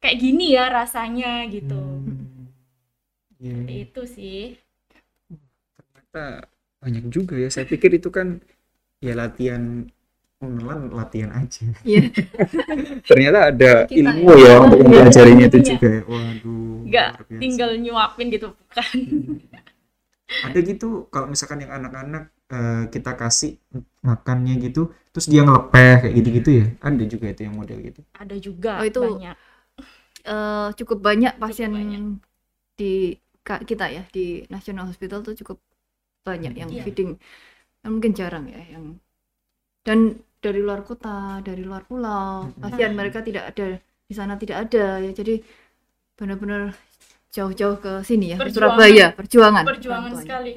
kayak 0.00 0.16
gini 0.16 0.56
ya 0.56 0.72
rasanya 0.72 1.44
gitu. 1.52 1.76
Hmm. 1.76 2.48
Seperti 3.40 3.72
iya. 3.72 3.84
itu 3.88 4.02
sih 4.04 4.42
ternyata 6.10 6.48
banyak 6.80 7.04
juga 7.12 7.38
ya 7.38 7.48
saya 7.52 7.68
pikir 7.68 7.96
itu 7.96 8.10
kan 8.10 8.42
ya 9.00 9.14
latihan 9.14 9.86
online 10.40 10.88
latihan 10.96 11.30
aja 11.36 11.64
Iya. 11.84 12.08
ternyata 13.10 13.38
ada 13.52 13.72
Kita 13.86 14.10
ilmu 14.10 14.32
ya. 14.40 14.48
ya 14.48 14.54
untuk 14.64 14.78
Iya, 14.80 14.84
mempelajarinya 14.88 15.44
itu 15.46 15.58
ilmunya. 15.58 15.70
juga 15.76 15.88
ya. 15.92 16.02
waduh 16.08 16.76
biasa. 16.90 17.20
tinggal 17.40 17.70
nyuapin 17.76 18.26
gitu 18.32 18.48
bukan 18.56 18.86
ada 20.30 20.58
gitu 20.62 21.10
kalau 21.10 21.26
misalkan 21.28 21.60
yang 21.66 21.72
anak-anak 21.74 22.24
eh, 22.50 22.84
kita 22.94 23.12
kasih 23.18 23.58
makannya 24.00 24.54
gitu 24.62 24.88
terus 25.12 25.26
dia 25.26 25.42
ngelepeh 25.42 25.94
kayak 26.06 26.14
gitu-gitu 26.16 26.50
ya 26.62 26.66
ada 26.80 27.04
juga 27.04 27.26
itu 27.34 27.40
yang 27.44 27.54
model 27.58 27.78
gitu 27.82 28.00
ada 28.16 28.36
juga 28.38 28.72
Oh, 28.80 28.86
itu 28.86 29.00
banyak 29.02 29.36
Eh, 30.20 30.68
cukup 30.76 30.98
banyak 31.00 31.32
pasien 31.40 31.72
banyak. 31.72 32.02
di 32.76 33.16
kita 33.42 33.88
ya 33.88 34.04
di 34.12 34.44
National 34.52 34.84
Hospital 34.92 35.24
tuh 35.24 35.32
cukup 35.32 35.58
banyak 36.28 36.52
yang 36.60 36.68
Iya. 36.70 36.84
feeding 36.84 37.16
yang 37.82 37.92
mungkin 37.96 38.12
jarang 38.12 38.44
ya 38.52 38.60
yang 38.68 39.00
dan 39.82 40.20
dari 40.40 40.60
luar 40.64 40.80
kota 40.82 41.44
dari 41.44 41.62
luar 41.62 41.84
pulau. 41.84 42.48
Mhm. 42.48 42.60
pasien 42.64 42.92
mereka 42.96 43.20
tidak 43.20 43.52
ada 43.52 43.76
di 43.80 44.14
sana 44.16 44.34
tidak 44.40 44.68
ada 44.68 44.98
ya. 45.04 45.12
Jadi 45.12 45.40
benar-benar 46.16 46.72
jauh-jauh 47.30 47.78
ke 47.78 47.92
sini 48.02 48.34
ya 48.34 48.36
ke 48.40 48.48
Perjuangan. 48.48 48.76
Surabaya. 48.76 49.06
Perjuangan. 49.14 49.64
Perjuangan 49.68 50.12
sekali. 50.18 50.54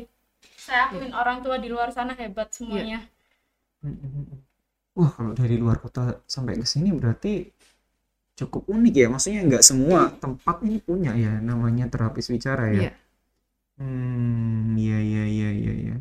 Saya 0.58 0.90
akuin 0.90 1.12
orang 1.12 1.44
tua 1.44 1.60
di 1.60 1.68
luar 1.68 1.92
sana 1.92 2.16
hebat 2.16 2.50
semuanya. 2.56 3.04
Wah 4.96 5.12
kalau 5.12 5.36
dari 5.36 5.60
luar 5.60 5.78
kota 5.84 6.24
sampai 6.24 6.56
ke 6.56 6.66
sini 6.66 6.96
berarti 6.96 7.44
cukup 8.40 8.66
unik 8.72 8.96
ya. 8.96 9.08
Maksudnya 9.12 9.42
nggak 9.46 9.64
semua 9.64 10.10
tempat 10.18 10.64
ini 10.64 10.80
punya 10.80 11.12
ya 11.14 11.38
namanya 11.44 11.92
terapis 11.92 12.32
bicara 12.32 12.72
ya. 12.72 12.90
Iya. 12.90 12.92
Hmm, 13.74 14.78
iya 14.78 14.98
iya 15.02 15.24
iya 15.28 15.50
iya 15.52 15.74
iya. 15.74 15.96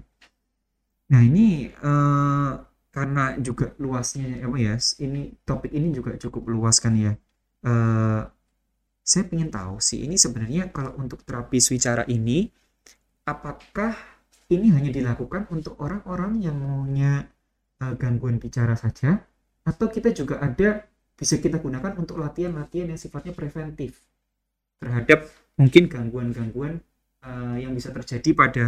Nah, 1.13 1.21
ini 1.21 1.69
eh, 1.69 2.51
karena 2.93 3.35
juga 3.41 3.73
luasnya 3.81 4.45
apa 4.45 4.57
ya? 4.61 4.77
Ini 4.77 5.43
topik 5.49 5.73
ini 5.73 5.91
juga 5.97 6.15
cukup 6.21 6.53
luas 6.53 6.77
kan 6.79 6.93
ya. 6.95 7.17
Eh, 7.65 8.23
saya 9.03 9.25
ingin 9.35 9.51
tahu 9.51 9.83
sih 9.83 10.07
ini 10.07 10.15
sebenarnya 10.15 10.71
kalau 10.71 10.95
untuk 10.95 11.27
terapis 11.27 11.75
wicara 11.75 12.07
ini 12.07 12.47
apakah 13.27 13.99
ini 14.47 14.71
hanya 14.71 14.95
dilakukan 14.95 15.51
untuk 15.51 15.75
orang-orang 15.83 16.39
yang 16.39 16.55
maunya 16.55 17.27
eh, 17.83 17.95
gangguan 17.99 18.39
bicara 18.39 18.79
saja 18.79 19.19
atau 19.67 19.87
kita 19.91 20.15
juga 20.15 20.39
ada 20.39 20.87
bisa 21.19 21.39
kita 21.39 21.59
gunakan 21.59 21.99
untuk 21.99 22.19
latihan-latihan 22.19 22.95
yang 22.95 23.01
sifatnya 23.01 23.35
preventif 23.35 23.99
terhadap 24.79 25.27
mungkin 25.59 25.91
gangguan-gangguan 25.91 26.79
eh, 27.27 27.57
yang 27.59 27.75
bisa 27.75 27.91
terjadi 27.91 28.31
pada 28.35 28.65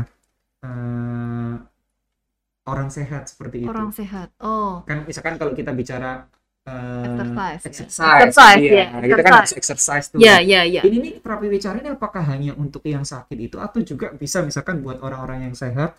orang 2.64 2.88
sehat 2.88 3.29
seperti 3.29 3.64
itu. 3.64 3.68
orang 3.68 3.90
sehat 3.92 4.29
oh 4.40 4.81
Kan 4.85 5.05
misalkan 5.05 5.37
kalau 5.37 5.53
kita 5.53 5.72
bicara 5.77 6.24
eh, 6.64 7.05
Exercise, 7.05 7.62
exercise, 7.68 8.20
Exercise, 8.24 8.61
iya. 8.64 8.72
ya, 8.72 8.87
Kita 9.05 9.22
kan 9.22 9.33
harus 9.44 9.53
exercise. 9.53 9.61
exercise 9.61 10.07
tuh. 10.12 10.18
ya 10.20 10.40
ya 10.40 10.64
ya 10.64 10.81
Ini 10.81 10.96
nih 11.00 11.12
terapi 11.20 11.46
bicara 11.53 11.77
ini 11.79 11.90
apakah 11.92 12.24
hanya 12.24 12.53
untuk 12.57 12.81
yang 12.88 13.05
sakit 13.05 13.37
itu 13.37 13.57
atau 13.61 13.81
juga 13.85 14.12
bisa 14.16 14.40
misalkan 14.40 14.81
buat 14.81 14.98
orang-orang 15.05 15.53
yang 15.53 15.55
sehat 15.57 15.92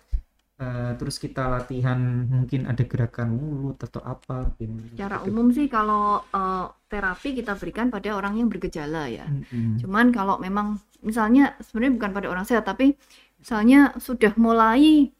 eh, 0.58 0.92
terus 0.98 1.16
kita 1.20 1.46
latihan 1.52 1.98
mungkin 2.26 2.66
ada 2.66 2.82
gerakan 2.82 3.28
mulut 3.36 3.78
atau 3.78 4.00
apa 4.02 4.50
gimana 4.56 4.90
secara 4.90 5.16
gitu. 5.22 5.28
umum 5.30 5.46
sih 5.54 5.66
kalau 5.68 6.24
eh, 6.32 6.66
terapi 6.90 7.28
kita 7.38 7.52
berikan 7.60 7.86
pada 7.92 8.08
orang 8.14 8.34
yang 8.40 8.48
bergejala 8.50 9.06
ya 9.10 9.26
Mm-mm. 9.26 9.78
Cuman 9.82 10.10
kalau 10.10 10.38
memang 10.42 10.78
misalnya 11.04 11.54
sebenarnya 11.62 11.94
bukan 11.98 12.10
pada 12.16 12.28
orang 12.32 12.46
sehat 12.48 12.64
tapi 12.66 12.96
misalnya 13.38 13.94
sudah 14.00 14.32
mulai 14.40 15.12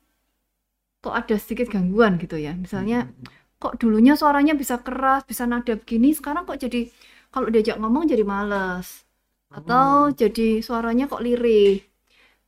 kok 1.01 1.15
ada 1.15 1.35
sedikit 1.39 1.71
gangguan 1.73 2.19
gitu 2.21 2.37
ya. 2.37 2.53
Misalnya 2.57 3.11
kok 3.57 3.81
dulunya 3.81 4.15
suaranya 4.15 4.53
bisa 4.53 4.81
keras, 4.81 5.25
bisa 5.25 5.49
nada 5.49 5.75
begini, 5.75 6.13
sekarang 6.13 6.45
kok 6.45 6.61
jadi 6.61 6.89
kalau 7.31 7.49
diajak 7.49 7.77
ngomong 7.81 8.09
jadi 8.09 8.25
males. 8.25 9.05
Atau 9.53 10.13
jadi 10.13 10.61
suaranya 10.61 11.07
kok 11.07 11.23
lirih. 11.23 11.81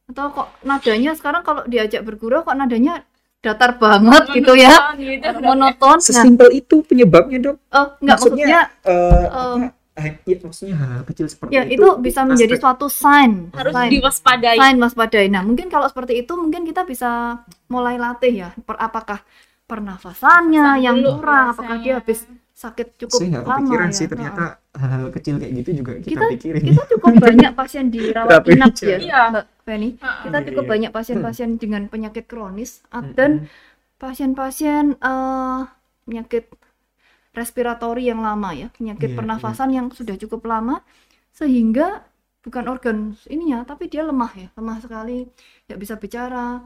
Atau 0.09 0.33
kok 0.33 0.49
nadanya 0.65 1.13
sekarang 1.15 1.45
kalau 1.45 1.63
diajak 1.69 2.03
bergurau 2.05 2.43
kok 2.43 2.57
nadanya 2.57 3.05
datar 3.39 3.79
banget 3.79 4.35
gitu 4.35 4.53
ya. 4.59 4.93
Monoton 4.93 4.95
gitu. 4.99 5.29
Monoton. 5.41 5.97
Nah, 5.99 6.05
Sesimpel 6.05 6.49
itu 6.59 6.83
penyebabnya 6.83 7.39
dok. 7.39 7.57
oh, 7.71 7.87
enggak 8.03 8.19
maksudnya, 8.19 8.47
maksudnya 8.47 8.61
apa, 8.83 8.91
eh, 8.91 9.78
ya, 9.99 10.37
maksudnya 10.39 10.75
hal 10.75 11.03
kecil 11.05 11.27
seperti 11.27 11.51
ya 11.51 11.63
itu 11.65 11.77
itu 11.77 11.89
bisa 11.99 12.21
menjadi 12.23 12.55
aspek- 12.55 12.63
suatu 12.63 12.87
sign. 12.87 13.33
harus 13.53 13.75
sign. 13.75 13.91
diwaspadai 13.93 14.57
Selain 14.57 14.77
waspadai. 14.79 15.27
Nah, 15.29 15.43
mungkin 15.43 15.67
kalau 15.67 15.87
seperti 15.87 16.23
itu 16.23 16.33
mungkin 16.33 16.63
kita 16.63 16.83
bisa 16.83 17.43
mulai 17.67 17.97
latih 17.97 18.33
ya. 18.33 18.49
Per, 18.55 18.75
apakah 18.75 19.21
pernafasannya 19.69 20.65
Pernafasan 20.65 20.85
yang 20.85 20.97
dulu 20.97 21.11
kurang, 21.21 21.47
apakah 21.53 21.77
dia 21.79 21.95
habis 22.01 22.25
sakit 22.59 22.99
cukup 22.99 23.19
saya 23.19 23.29
nggak 23.31 23.45
lama 23.45 23.55
kepikiran 23.55 23.87
ya. 23.87 23.95
sih 23.95 24.07
ternyata 24.11 24.45
hal-hal 24.75 25.09
kecil 25.15 25.35
kayak 25.39 25.53
gitu 25.57 25.71
juga 25.77 25.93
kita, 25.95 26.11
Kita- 26.11 26.31
pikirin 26.35 26.63
Kita 26.65 26.83
cukup 26.91 27.13
banyak 27.31 27.53
pasien 27.55 27.85
di 27.87 28.01
rawat 28.11 28.31
Terapi 28.35 28.51
inap 28.51 28.73
ya, 28.75 28.97
Iya. 28.99 29.21
Mbak 29.31 29.45
Feni. 29.63 29.89
Heeh. 29.95 30.17
Kita 30.27 30.39
cukup 30.43 30.65
iya. 30.65 30.71
banyak 30.71 30.91
pasien-pasien 30.91 31.49
dengan 31.55 31.83
penyakit 31.87 32.25
kronis 32.25 32.83
Mm-mm. 32.89 33.15
dan 33.15 33.31
pasien-pasien 33.97 34.85
eh, 34.97 35.61
penyakit 36.03 36.45
respiratori 37.37 38.09
yang 38.11 38.21
lama 38.25 38.51
ya, 38.57 38.69
penyakit 38.75 39.11
Iya, 39.11 39.19
pernafasan 39.19 39.71
yang 39.75 39.87
sudah 39.93 40.17
cukup 40.21 40.47
lama 40.49 40.83
sehingga 41.33 42.03
bukan 42.45 42.64
organ 42.71 42.99
ininya 43.29 43.62
tapi 43.69 43.87
dia 43.93 44.03
lemah 44.07 44.33
ya, 44.37 44.49
lemah 44.59 44.79
sekali, 44.85 45.29
tidak 45.67 45.79
bisa 45.83 45.95
bicara, 46.01 46.62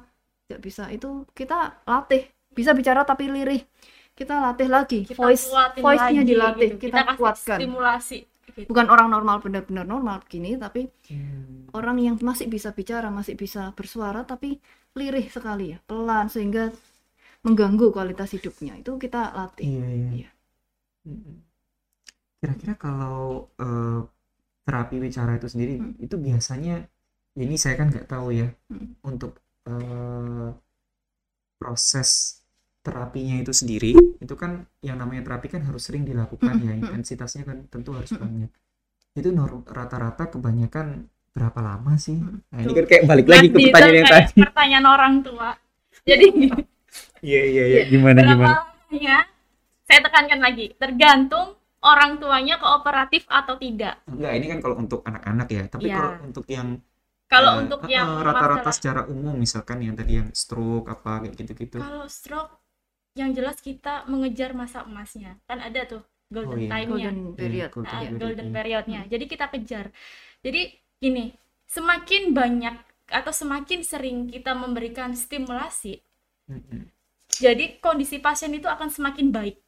tidak 0.49 0.61
bisa 0.63 0.85
itu 0.93 1.27
kita 1.35 1.83
latih, 1.89 2.23
bisa 2.55 2.73
bicara 2.77 3.03
tapi 3.07 3.29
lirih. 3.31 3.63
Kita 4.13 4.39
latih 4.45 4.69
lagi, 4.69 5.09
kita 5.09 5.17
voice 5.25 5.49
voice-nya 5.81 6.21
lagi 6.21 6.29
dilatih, 6.29 6.71
gitu. 6.77 6.83
kita, 6.89 6.99
kasih 7.09 7.19
kuatkan. 7.19 7.59
stimulasi 7.59 8.19
gitu. 8.53 8.69
Bukan 8.71 8.87
orang 8.93 9.09
normal 9.09 9.41
benar-benar 9.41 9.85
normal 9.89 10.21
begini 10.25 10.61
tapi 10.61 10.89
Hmm. 11.09 11.67
orang 11.73 11.97
yang 12.01 12.17
masih 12.21 12.47
bisa 12.53 12.71
bicara, 12.77 13.09
masih 13.09 13.35
bisa 13.37 13.73
bersuara 13.79 14.23
tapi 14.29 14.61
lirih 14.99 15.27
sekali 15.33 15.73
ya, 15.77 15.79
pelan 15.89 16.29
sehingga 16.29 16.69
mengganggu 17.45 17.91
kualitas 17.93 18.31
hidupnya. 18.37 18.77
Itu 18.81 18.99
kita 19.01 19.33
latih. 19.35 19.67
iya 19.69 19.87
iya 19.89 20.11
Iya. 20.25 20.29
Kira-kira 22.43 22.75
kalau 22.75 23.49
eh, 23.63 24.01
terapi 24.67 24.97
bicara 25.03 25.39
itu 25.39 25.49
sendiri 25.51 25.75
Hmm. 25.79 25.95
itu 25.99 26.17
biasanya 26.19 26.87
ya 27.39 27.45
ini 27.49 27.57
saya 27.59 27.75
kan 27.81 27.89
nggak 27.93 28.07
tahu 28.11 28.29
ya 28.35 28.49
Hmm. 28.71 28.95
untuk 29.07 29.39
eh, 29.67 30.49
proses 31.61 32.43
terapinya 32.83 33.39
itu 33.39 33.55
sendiri 33.55 33.95
itu 33.95 34.35
kan 34.35 34.67
yang 34.83 34.99
namanya 34.99 35.23
terapi 35.31 35.47
kan 35.55 35.63
harus 35.63 35.87
sering 35.87 36.03
dilakukan 36.03 36.59
ya 36.67 36.75
intensitasnya 36.75 37.47
kan 37.47 37.59
tentu 37.71 37.95
harus 37.95 38.11
banyak. 38.11 38.51
Itu 39.15 39.31
rata-rata 39.71 40.31
kebanyakan 40.33 41.07
berapa 41.33 41.61
lama 41.63 41.95
sih? 41.97 42.19
Mm. 42.19 42.39
nah 42.51 42.61
ini 42.61 42.73
kan 42.75 42.87
kayak 42.91 43.05
balik 43.09 43.27
lagi 43.31 43.47
ke 43.51 43.59
pertanyaan 43.71 43.97
yang 44.03 44.09
tadi. 44.11 44.33
pertanyaan 44.43 44.87
orang 44.91 45.15
tua. 45.23 45.49
Jadi 46.03 46.27
iya 47.31 47.43
iya 47.47 47.65
iya. 47.71 47.81
Gimana 47.89 48.19
berapa 48.21 48.35
gimana? 48.35 48.55
lamanya 48.59 49.19
saya 49.93 50.01
tekankan 50.09 50.41
lagi 50.41 50.73
tergantung 50.81 51.53
orang 51.85 52.17
tuanya 52.17 52.57
kooperatif 52.57 53.29
atau 53.29 53.61
tidak 53.61 54.01
enggak 54.09 54.33
ini 54.41 54.47
kan 54.49 54.59
kalau 54.65 54.77
untuk 54.81 55.01
anak-anak 55.05 55.49
ya 55.53 55.63
tapi 55.69 55.87
Iya. 55.93 55.97
kalau 56.01 56.13
untuk 56.25 56.47
yang 56.49 56.69
kalau 57.29 57.53
Eh, 57.57 57.61
untuk 57.65 57.81
eh, 57.85 57.93
yang 57.97 58.09
rata-rata 58.25 58.61
masalah- 58.61 58.77
secara 58.77 59.01
umum 59.09 59.35
misalkan 59.37 59.79
yang 59.85 59.95
tadi 59.97 60.13
yang 60.21 60.29
stroke 60.33 60.89
apa 60.89 61.25
kayak 61.25 61.35
gitu-gitu 61.37 61.77
kalau 61.77 62.05
stroke 62.09 62.53
yang 63.13 63.37
jelas 63.37 63.61
kita 63.61 64.09
mengejar 64.09 64.57
masa 64.57 64.89
emasnya 64.89 65.37
kan 65.45 65.61
ada 65.61 65.85
tuh 65.85 66.03
golden 66.33 66.57
Oh, 66.57 66.65
iya. 66.65 66.71
time-nya 66.73 67.09
Golden 67.13 67.37
period. 67.37 67.69
golden 67.71 67.93
Ah, 67.93 68.01
period, 68.01 68.17
golden 68.17 68.49
iya. 68.49 68.55
periodnya. 68.57 69.01
Jadi 69.05 69.25
kita 69.29 69.47
kejar. 69.53 69.87
Jadi 70.41 70.63
gini, 70.97 71.29
semakin 71.69 72.33
banyak 72.33 72.77
atau 73.13 73.33
semakin 73.37 73.85
sering 73.85 74.33
kita 74.33 74.57
memberikan 74.57 75.13
stimulasi, 75.13 76.01
Mm-mm. 76.49 76.89
jadi 77.29 77.77
kondisi 77.85 78.17
pasien 78.17 78.57
itu 78.57 78.65
akan 78.65 78.89
semakin 78.89 79.29
baik. 79.29 79.61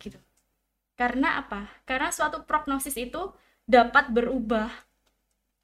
Gitu. 0.00 0.18
Karena 0.96 1.40
apa? 1.40 1.68
Karena 1.88 2.12
suatu 2.12 2.44
prognosis 2.44 2.96
itu 3.00 3.32
dapat 3.64 4.12
berubah 4.12 4.68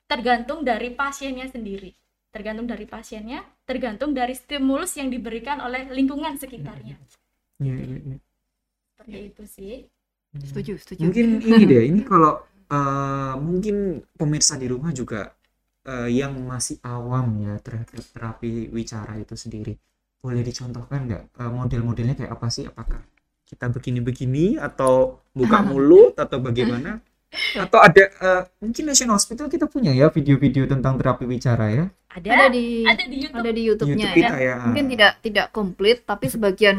tergantung 0.07 0.63
dari 0.63 0.95
pasiennya 0.95 1.51
sendiri. 1.51 1.93
Tergantung 2.31 2.69
dari 2.69 2.85
pasiennya, 2.85 3.45
tergantung 3.65 4.13
dari 4.13 4.37
stimulus 4.37 4.97
yang 4.97 5.09
diberikan 5.09 5.61
oleh 5.61 5.89
lingkungan 5.89 6.37
sekitarnya. 6.37 6.97
Iya, 7.61 7.77
iya, 7.81 7.99
iya. 8.01 8.19
Seperti 8.97 9.19
itu 9.33 9.43
sih. 9.49 9.75
Hmm. 10.37 10.45
Setuju, 10.45 10.73
setuju. 10.77 11.01
mungkin 11.09 11.27
ini 11.49 11.63
deh 11.65 11.85
ini 11.89 12.01
kalau 12.05 12.45
eh, 12.69 13.35
mungkin 13.41 14.05
pemirsa 14.15 14.61
di 14.61 14.69
rumah 14.69 14.93
juga 14.93 15.33
eh, 15.89 16.13
yang 16.13 16.37
masih 16.45 16.77
awam 16.85 17.41
ya 17.41 17.55
terhadap 17.63 18.05
terapi 18.13 18.69
wicara 18.69 19.17
itu 19.17 19.33
sendiri 19.33 19.75
boleh 20.21 20.43
dicontohkan 20.45 21.09
nggak 21.09 21.23
eh, 21.41 21.53
model-modelnya 21.53 22.15
kayak 22.19 22.33
apa 22.37 22.47
sih 22.53 22.69
apakah 22.69 23.01
kita 23.47 23.71
begini-begini 23.71 24.59
atau 24.59 25.23
buka 25.33 25.63
mulut 25.69 26.15
atau 26.17 26.39
bagaimana 26.39 26.99
atau 27.55 27.79
ada 27.79 28.03
eh, 28.09 28.43
mungkin 28.59 28.85
National 28.87 29.15
Hospital 29.15 29.47
kita 29.47 29.67
punya 29.67 29.93
ya 29.93 30.09
video-video 30.09 30.65
tentang 30.65 30.97
terapi 30.97 31.27
bicara 31.27 31.69
ya 31.69 31.85
Ada 32.09 32.29
Ada 32.33 32.47
di 32.49 32.65
ada 32.83 33.05
di 33.05 33.17
YouTube. 33.21 33.37
ada 33.37 33.51
di 33.51 33.55
di 33.55 33.63
YouTube-nya 33.63 33.97
YouTube 34.01 34.17
ya. 34.17 34.21
kita 34.25 34.37
ya 34.41 34.57
Mungkin 34.65 34.87
tidak 34.89 35.13
tidak 35.21 35.47
komplit 35.53 35.97
tapi 36.03 36.27
sebagian 36.27 36.77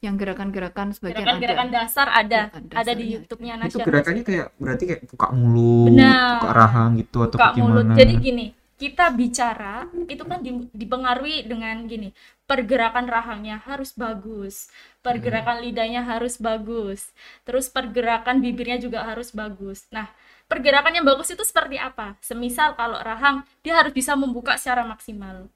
yang 0.00 0.16
gerakan-gerakan 0.16 0.96
sebagian 0.96 1.20
Gerakan-gerakan 1.20 1.68
ada. 1.68 1.76
dasar 1.76 2.06
ada. 2.08 2.40
Gerakan 2.48 2.62
Ada 2.72 2.92
di. 2.96 3.04
YouTube-nya 3.12 3.52
itu 3.52 3.62
nasional. 3.62 3.86
gerakannya 3.86 4.22
kayak 4.24 4.46
berarti 4.56 4.84
kayak 4.88 5.00
buka 5.04 5.26
mulut 5.30 5.88
Benar. 5.92 6.32
buka 6.40 6.50
rahang 6.50 6.90
gitu 6.96 7.18
atau 7.20 7.36
buka 7.36 7.48
mulut. 7.52 7.84
bagaimana 7.84 7.98
Jadi 8.00 8.12
gini, 8.16 8.46
kita 8.74 9.04
bicara 9.12 9.74
itu 10.08 10.22
kan 10.24 10.38
di- 10.40 10.70
dipengaruhi 10.72 11.36
dengan 11.44 11.76
gini, 11.84 12.08
pergerakan 12.50 13.06
rahangnya 13.06 13.62
harus 13.62 13.94
bagus, 13.94 14.66
pergerakan 15.06 15.62
lidahnya 15.62 16.02
harus 16.02 16.34
bagus, 16.42 17.14
terus 17.46 17.70
pergerakan 17.70 18.42
bibirnya 18.42 18.82
juga 18.82 19.06
harus 19.06 19.30
bagus. 19.30 19.86
Nah, 19.94 20.10
pergerakan 20.50 20.98
yang 20.98 21.06
bagus 21.06 21.30
itu 21.30 21.46
seperti 21.46 21.78
apa? 21.78 22.18
Semisal 22.18 22.74
kalau 22.74 22.98
rahang, 22.98 23.46
dia 23.62 23.78
harus 23.78 23.94
bisa 23.94 24.18
membuka 24.18 24.58
secara 24.58 24.82
maksimal. 24.82 25.46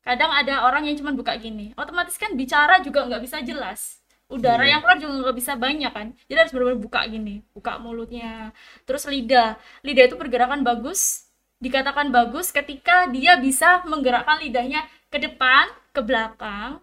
Kadang 0.00 0.32
ada 0.32 0.64
orang 0.64 0.88
yang 0.88 0.96
cuma 0.96 1.12
buka 1.12 1.36
gini, 1.36 1.76
otomatis 1.76 2.16
kan 2.16 2.32
bicara 2.32 2.80
juga 2.80 3.04
nggak 3.04 3.22
bisa 3.28 3.44
jelas. 3.44 4.00
Udara 4.28 4.64
Iya. 4.64 4.76
yang 4.76 4.80
keluar 4.80 4.98
juga 5.00 5.14
nggak 5.28 5.36
bisa 5.36 5.52
banyak 5.56 5.92
kan. 5.92 6.08
Jadi 6.28 6.38
harus 6.40 6.52
benar-benar 6.52 6.80
buka 6.80 7.00
gini, 7.08 7.44
buka 7.52 7.76
mulutnya. 7.76 8.56
Terus 8.88 9.04
lidah, 9.04 9.60
lidah 9.84 10.04
itu 10.08 10.16
pergerakan 10.16 10.64
bagus, 10.64 11.28
dikatakan 11.60 12.08
bagus 12.08 12.52
ketika 12.52 13.08
dia 13.12 13.36
bisa 13.36 13.84
menggerakkan 13.88 14.40
lidahnya 14.40 14.84
ke 15.08 15.16
depan, 15.20 15.68
ke 15.98 16.02
belakang, 16.06 16.78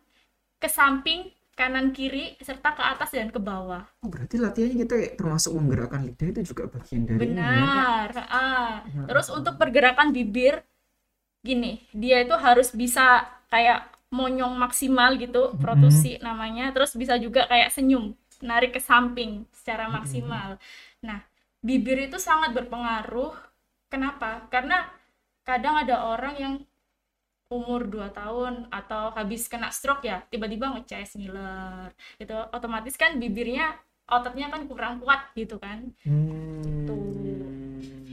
ke 0.60 0.68
samping, 0.68 1.32
kanan 1.56 1.96
kiri, 1.96 2.36
serta 2.44 2.76
ke 2.76 2.84
atas 2.84 3.16
dan 3.16 3.32
ke 3.32 3.40
bawah. 3.40 3.88
Oh, 4.04 4.12
berarti 4.12 4.36
latihannya 4.36 4.78
kita 4.84 4.96
termasuk 5.16 5.56
menggerakkan 5.56 6.04
lidah 6.04 6.28
itu 6.36 6.52
juga 6.52 6.68
bagian 6.68 7.08
dari 7.08 7.32
ini 7.32 7.40
ya? 7.40 7.40
Benar. 7.40 8.10
ah. 8.28 8.74
Terus 9.08 9.28
untuk 9.32 9.56
pergerakan 9.56 10.12
bibir 10.12 10.68
gini, 11.40 11.80
dia 11.96 12.20
itu 12.26 12.36
harus 12.36 12.76
bisa 12.76 13.24
kayak 13.48 13.88
monyong 14.12 14.56
maksimal 14.60 15.16
gitu, 15.16 15.56
protusi 15.64 16.20
namanya. 16.20 16.76
Terus 16.76 16.92
bisa 17.00 17.16
juga 17.16 17.48
kayak 17.48 17.72
senyum, 17.72 18.12
narik 18.44 18.76
ke 18.76 18.82
samping 18.84 19.48
secara 19.56 19.88
maksimal. 19.88 20.60
Nah, 21.08 21.24
bibir 21.64 22.04
itu 22.12 22.20
sangat 22.20 22.52
berpengaruh. 22.52 23.32
Kenapa? 23.88 24.44
Karena 24.52 24.92
kadang 25.48 25.80
ada 25.80 26.04
orang 26.12 26.36
yang 26.36 26.54
umur 27.48 27.86
2 27.86 28.10
tahun 28.12 28.54
atau 28.70 29.14
habis 29.14 29.46
kena 29.46 29.70
stroke 29.70 30.04
ya, 30.04 30.26
tiba-tiba 30.28 30.74
ngeces 30.74 31.14
ngiler. 31.16 31.94
Gitu. 32.18 32.36
Otomatis 32.52 32.96
kan 32.96 33.16
bibirnya 33.16 33.78
ototnya 34.06 34.50
kan 34.50 34.66
kurang 34.66 34.98
kuat 35.00 35.34
gitu 35.34 35.58
kan. 35.58 35.90
Hmm. 36.06 36.86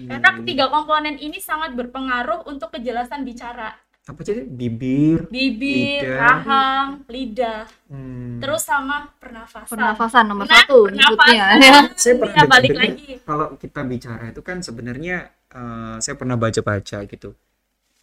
Karena 0.03 0.31
ketiga 0.37 0.64
komponen 0.66 1.16
ini 1.16 1.38
sangat 1.38 1.73
berpengaruh 1.73 2.45
untuk 2.45 2.71
kejelasan 2.71 3.23
bicara. 3.23 3.73
apa 4.03 4.18
jadi 4.18 4.42
bibir 4.42 5.31
Bibir, 5.31 6.03
Lidah. 6.03 6.18
rahang, 6.18 6.87
lidah, 7.07 7.71
hmm. 7.87 8.42
terus 8.42 8.66
sama 8.66 9.07
pernafasan. 9.14 9.71
Pernafasan 9.71 10.25
nomor 10.27 10.51
Nah, 10.51 10.59
satu 10.59 10.90
pernafasan. 10.90 11.31
ya. 11.31 11.47
saya 12.03 12.14
pernah 12.18 12.42
Iya, 12.42 12.51
balik 12.51 12.73
lagi. 12.75 13.11
kalau 13.23 13.55
kita 13.55 13.81
bicara 13.87 14.35
itu 14.35 14.42
kan 14.42 14.59
sebenarnya 14.59 15.16
eh, 15.55 15.97
saya 16.03 16.18
pernah 16.18 16.35
baca-baca 16.35 16.99
gitu 17.07 17.31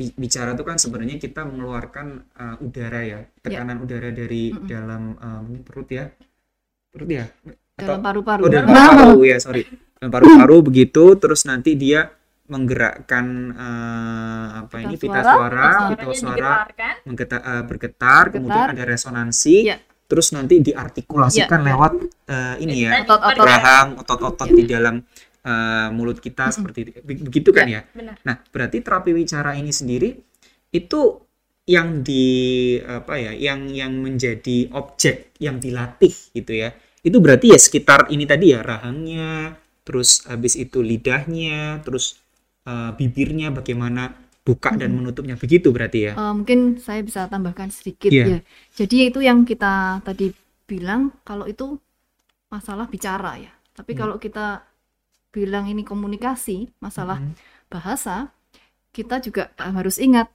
bicara 0.10 0.54
itu 0.54 0.64
kan 0.64 0.76
sebenarnya 0.76 1.18
kita 1.18 1.44
mengeluarkan 1.44 2.08
eh, 2.32 2.58
udara 2.60 3.02
ya 3.02 3.20
tekanan 3.38 3.78
udara 3.78 4.10
dari 4.10 4.50
Mm-mm. 4.50 4.66
dalam 4.66 5.02
eh, 5.14 5.40
mungkin 5.42 5.62
perut 5.62 5.90
ya 5.90 6.06
perut 6.90 7.10
ya 7.10 7.26
Dalam 7.76 8.00
paru-paru. 8.00 8.42
oh 8.44 8.50
dalam 8.50 8.68
Nah, 8.68 8.76
paru-paru 8.90 9.22
ya 9.26 9.38
sorry 9.38 9.64
dalam 9.96 10.10
paru-paru 10.10 10.58
begitu 10.68 11.04
terus 11.16 11.44
nanti 11.44 11.76
dia 11.76 12.08
menggerakkan 12.50 13.26
eh, 13.54 14.48
apa 14.60 14.76
ini 14.80 14.96
Pita 14.96 15.04
pita 15.14 15.22
suara, 15.22 15.68
pita 15.88 16.02
pita 16.02 16.16
suara 16.16 16.52
menggeta- 17.04 17.44
eh, 17.46 17.64
bergetar, 17.64 18.24
kemudian 18.32 18.66
Bergetar. 18.66 18.80
ada 18.80 18.84
resonansi 18.90 19.56
Iya. 19.66 19.78
terus 20.06 20.28
nanti 20.32 20.58
diartikulasikan 20.60 21.60
iya. 21.60 21.68
lewat 21.70 21.92
eh, 22.26 22.56
ini 22.60 22.76
ya 22.84 22.92
rahang 23.38 24.02
otot-otot 24.02 24.50
di 24.50 24.64
dalam 24.66 24.98
eh, 25.50 25.88
mulut 25.98 26.18
kita 26.22 26.46
Mm-mm. 26.48 26.56
seperti 26.56 26.80
itu. 26.86 26.92
Be- 27.08 27.24
begitu 27.28 27.50
kan 27.58 27.66
ya 27.76 27.82
Benar. 27.98 28.16
nah 28.28 28.36
berarti 28.54 28.78
terapi 28.86 29.12
wicara 29.18 29.52
ini 29.62 29.72
sendiri 29.74 30.10
itu 30.72 31.02
yang 31.70 32.02
di 32.02 32.26
apa 32.82 33.14
ya 33.18 33.32
yang 33.36 33.70
yang 33.70 33.94
menjadi 33.94 34.74
objek 34.74 35.38
yang 35.38 35.62
dilatih 35.62 36.14
gitu 36.34 36.54
ya 36.66 36.70
itu 37.06 37.18
berarti 37.22 37.54
ya 37.54 37.60
sekitar 37.62 38.10
ini 38.10 38.26
tadi 38.26 38.54
ya 38.58 38.60
rahangnya 38.66 39.54
terus 39.86 40.26
habis 40.30 40.54
itu 40.58 40.82
lidahnya 40.82 41.82
terus 41.86 42.18
eh, 42.66 42.92
bibirnya 42.98 43.54
bagaimana 43.54 44.14
buka 44.42 44.74
dan 44.74 44.98
menutupnya 44.98 45.38
begitu 45.38 45.70
berarti 45.70 46.00
ya 46.10 46.14
Eh, 46.18 46.34
mungkin 46.34 46.82
saya 46.82 47.06
bisa 47.06 47.30
tambahkan 47.30 47.70
sedikit 47.70 48.10
Iya. 48.10 48.26
ya. 48.26 48.40
Jadi 48.74 49.14
itu 49.14 49.20
yang 49.22 49.46
kita 49.46 50.02
tadi 50.02 50.34
bilang 50.66 51.14
kalau 51.22 51.46
itu 51.46 51.78
masalah 52.50 52.90
bicara 52.90 53.38
ya. 53.40 53.52
Tapi 53.78 53.94
Hmm. 53.94 54.00
kalau 54.02 54.16
kita 54.20 54.66
bilang 55.36 55.66
ini 55.72 55.84
komunikasi, 55.92 56.58
masalah 56.86 57.20
Mhm. 57.20 57.34
bahasa, 57.74 58.16
kita 58.96 59.16
juga 59.26 59.44
eh, 59.64 59.74
harus 59.78 59.98
ingat 60.08 60.28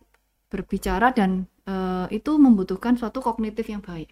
berbicara 0.52 1.08
dan 1.18 1.30
eh, 1.68 2.06
itu 2.18 2.32
membutuhkan 2.44 2.94
suatu 3.00 3.18
kognitif 3.24 3.66
yang 3.72 3.82
baik. 3.84 4.08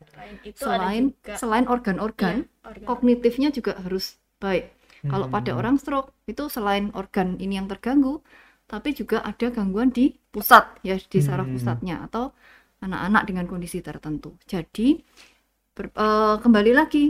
Selain 0.00 0.36
itu 0.50 0.64
ada 0.64 0.88
Selain 0.88 1.02
juga 1.02 1.34
selain 1.40 1.66
organ-organ, 1.68 2.36
organ. 2.64 2.88
kognitifnya 2.88 3.48
juga 3.52 3.76
harus 3.84 4.16
baik. 4.42 4.72
Kalau 5.06 5.26
pada 5.30 5.52
Hmm. 5.52 5.60
orang 5.60 5.76
stroke 5.78 6.10
itu 6.26 6.48
selain 6.50 6.90
organ 6.96 7.38
ini 7.38 7.60
yang 7.60 7.68
terganggu, 7.70 8.20
tapi 8.66 8.90
juga 8.96 9.22
ada 9.22 9.46
gangguan 9.54 9.92
di 9.94 10.16
pusat 10.34 10.64
ya 10.82 10.96
di 10.98 11.18
saraf 11.22 11.46
Hmm. 11.46 11.54
pusatnya 11.54 12.02
atau 12.08 12.34
anak-anak 12.82 13.22
dengan 13.28 13.46
kondisi 13.46 13.78
tertentu. 13.84 14.34
Jadi 14.50 14.98
ber- 15.76 15.94
eh, 15.94 16.36
kembali 16.44 16.72
lagi 16.76 17.04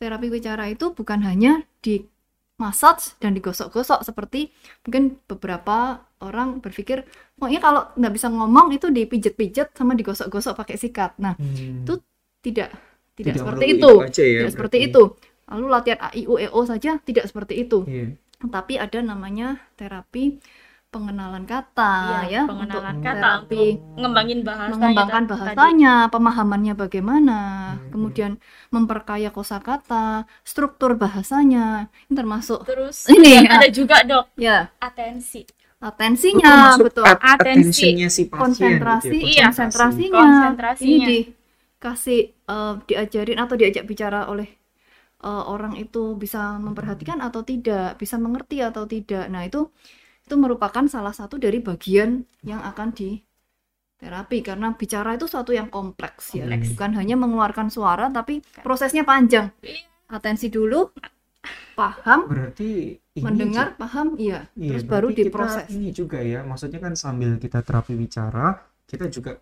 terapi 0.00 0.28
bicara 0.32 0.64
itu 0.70 0.92
bukan 0.98 1.20
hanya 1.28 1.62
di 1.84 2.02
massage 2.60 3.16
dan 3.18 3.32
digosok-gosok 3.34 4.04
seperti 4.06 4.52
mungkin 4.86 5.18
beberapa 5.26 6.04
orang 6.22 6.62
berpikir 6.62 7.02
pokoknya 7.34 7.60
kalau 7.60 7.82
nggak 7.98 8.12
bisa 8.14 8.28
ngomong 8.30 8.70
itu 8.76 8.86
dipijet-pijet 8.92 9.74
sama 9.74 9.92
digosok-gosok 9.98 10.54
pakai 10.54 10.76
sikat. 10.78 11.18
Nah 11.18 11.34
Hmm. 11.38 11.82
itu 11.82 11.98
tidak 12.44 12.70
tidak, 13.12 13.36
Tidak 13.36 13.42
seperti 13.44 13.64
itu, 13.76 13.90
aja 14.00 14.22
ya, 14.24 14.38
tidak 14.40 14.52
seperti 14.56 14.78
itu. 14.88 15.02
Lalu 15.52 15.66
latihan 15.68 16.00
A 16.00 16.08
I 16.16 16.22
U 16.24 16.34
E 16.40 16.46
O 16.48 16.60
saja 16.64 16.96
tidak 17.02 17.24
seperti 17.28 17.54
itu. 17.66 17.84
Iya. 17.84 18.16
Tapi 18.42 18.74
ada 18.80 18.98
namanya 19.04 19.60
terapi 19.78 20.40
pengenalan 20.94 21.44
kata 21.52 21.92
Iya, 22.06 22.18
ya 22.34 22.40
pengenalan 22.48 22.96
untuk 22.96 23.04
kata 23.06 23.16
terapi 23.22 23.56
untuk 23.56 23.66
ngembangin 24.00 24.40
bahasanya 24.48 24.72
mengembangkan 24.72 25.24
tadi. 25.28 25.30
bahasanya, 25.32 25.88
pemahamannya 26.14 26.74
bagaimana, 26.82 27.38
Hmm. 27.72 27.90
kemudian 27.92 28.32
memperkaya 28.74 29.28
kosakata, 29.36 30.24
struktur 30.46 30.90
bahasanya, 31.02 31.90
ini 32.08 32.14
termasuk 32.20 32.60
Terus 32.68 33.06
Ini, 33.16 33.30
ya. 33.42 33.50
ada 33.58 33.68
juga 33.78 33.96
dok 34.06 34.26
ya 34.38 34.70
atensi. 34.78 35.42
atensinya 35.82 36.78
termasuk 36.78 36.86
betul, 36.86 37.02
at- 37.02 37.18
Atensi. 37.18 37.82
attention-nya 37.82 38.08
si 38.16 38.22
pasien 38.30 38.38
konsentrasi, 38.38 39.18
gitu 39.18 39.26
ya, 39.26 39.30
Iya, 39.34 39.46
konsentrasinya, 39.50 40.08
konsentrasinya. 40.14 41.06
ini 41.10 41.18
dikasih 41.80 42.20
eh, 42.52 42.74
diajarin 42.88 43.38
atau 43.42 43.54
diajak 43.60 43.84
bicara 43.90 44.30
oleh 44.32 44.48
eh, 45.24 45.42
orang 45.54 45.74
itu 45.84 46.14
bisa 46.22 46.58
memperhatikan 46.66 47.18
atau 47.26 47.42
tidak, 47.50 47.98
bisa 48.02 48.16
mengerti 48.24 48.56
atau 48.62 48.84
tidak. 48.86 49.24
Nah 49.32 49.42
itu 49.48 49.60
itu 50.32 50.40
merupakan 50.40 50.88
salah 50.88 51.12
satu 51.12 51.36
dari 51.36 51.60
bagian 51.60 52.24
yang 52.40 52.64
akan 52.64 52.96
di 52.96 53.20
terapi 54.00 54.40
karena 54.40 54.72
bicara 54.72 55.12
itu 55.12 55.28
suatu 55.28 55.52
yang 55.52 55.68
kompleks 55.68 56.32
ya, 56.32 56.48
Kompleks. 56.48 56.72
bukan 56.72 56.90
hanya 56.96 57.20
mengeluarkan 57.20 57.68
suara 57.68 58.08
tapi 58.08 58.40
prosesnya 58.64 59.04
panjang. 59.04 59.52
Iya. 59.60 59.84
Atensi 60.08 60.48
dulu, 60.48 60.88
paham, 61.76 62.28
berarti 62.32 62.96
ini 62.96 63.20
mendengar, 63.20 63.76
paham, 63.76 64.16
iya, 64.16 64.48
Iya, 64.56 64.76
terus 64.76 64.84
baru 64.88 65.12
diproses. 65.12 65.68
Kita 65.68 65.76
ini 65.76 65.88
juga 65.92 66.18
ya, 66.24 66.40
maksudnya 66.44 66.80
kan 66.80 66.96
sambil 66.96 67.36
kita 67.36 67.60
terapi 67.60 67.92
bicara, 67.96 68.56
kita 68.88 69.08
juga 69.12 69.36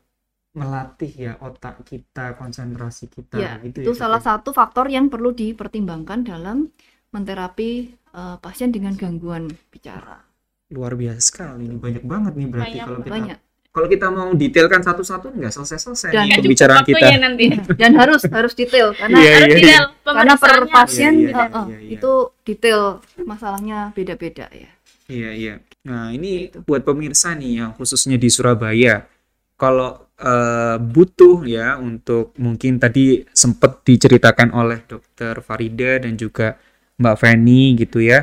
melatih 0.55 1.11
ya 1.15 1.33
otak 1.39 1.87
kita, 1.87 2.35
konsentrasi 2.35 3.07
kita 3.07 3.39
Ya, 3.39 3.63
gitu 3.63 3.87
itu 3.87 3.93
ya. 3.95 3.99
salah 3.99 4.19
Dok, 4.19 4.27
satu 4.27 4.51
faktor 4.51 4.91
yang 4.91 5.07
perlu 5.07 5.31
dipertimbangkan 5.31 6.27
dalam 6.27 6.71
menterapi 7.15 7.71
eh, 7.95 8.37
pasien 8.43 8.71
dengan 8.75 8.95
gangguan 8.99 9.47
bicara. 9.71 10.30
Luar 10.71 10.95
biasa 10.95 11.19
sekali, 11.21 11.67
ini 11.67 11.77
banyak 11.77 12.05
banget 12.07 12.33
nih 12.35 12.47
berarti 12.47 12.71
Banyak 12.71 12.87
kalau 12.87 13.01
kita 13.01 13.11
Banyak. 13.11 13.39
kalau 13.71 13.87
kita 13.87 14.07
mau 14.09 14.29
detailkan 14.33 14.83
satu-satu 14.83 15.27
nggak 15.31 15.53
selesai-selesai 15.53 16.11
Dan- 16.11 16.27
nih 16.27 16.39
pembicaraan 16.39 16.83
kita. 16.83 17.07
nanti. 17.19 17.47
Dan 17.81 17.93
harus 17.95 18.23
harus 18.25 18.53
detail 18.55 18.95
karena 18.95 19.19
Iya, 19.19 19.31
Harus 19.33 19.47
iya, 19.47 19.57
detail 19.57 19.85
karena 20.05 20.35
per 20.37 20.59
pasien 20.67 21.13
Iya, 21.13 21.27
iya, 21.27 21.35
eh, 21.35 21.47
eh, 21.51 21.67
iya, 21.67 21.79
iya. 21.79 21.91
itu 21.99 22.13
detail 22.43 22.81
masalahnya 23.21 23.79
beda-beda 23.91 24.47
ya. 24.51 24.71
Iya, 25.07 25.31
iya. 25.33 25.55
Nah, 25.81 26.11
ini 26.11 26.31
buat 26.61 26.83
pemirsa 26.83 27.35
nih 27.35 27.53
yang 27.59 27.71
khususnya 27.75 28.15
di 28.15 28.29
Surabaya. 28.29 29.07
Kalau 29.55 30.07
eh, 30.17 30.77
butuh 30.77 31.43
ya 31.43 31.75
untuk 31.77 32.31
mungkin 32.37 32.77
tadi 32.77 33.27
sempat 33.29 33.83
diceritakan 33.83 34.53
oleh 34.53 34.85
Dokter 34.85 35.41
Farida 35.41 35.99
dan 35.99 36.15
juga 36.15 36.55
Mbak 36.95 37.17
Feni 37.17 37.75
gitu 37.75 37.99
ya. 37.99 38.23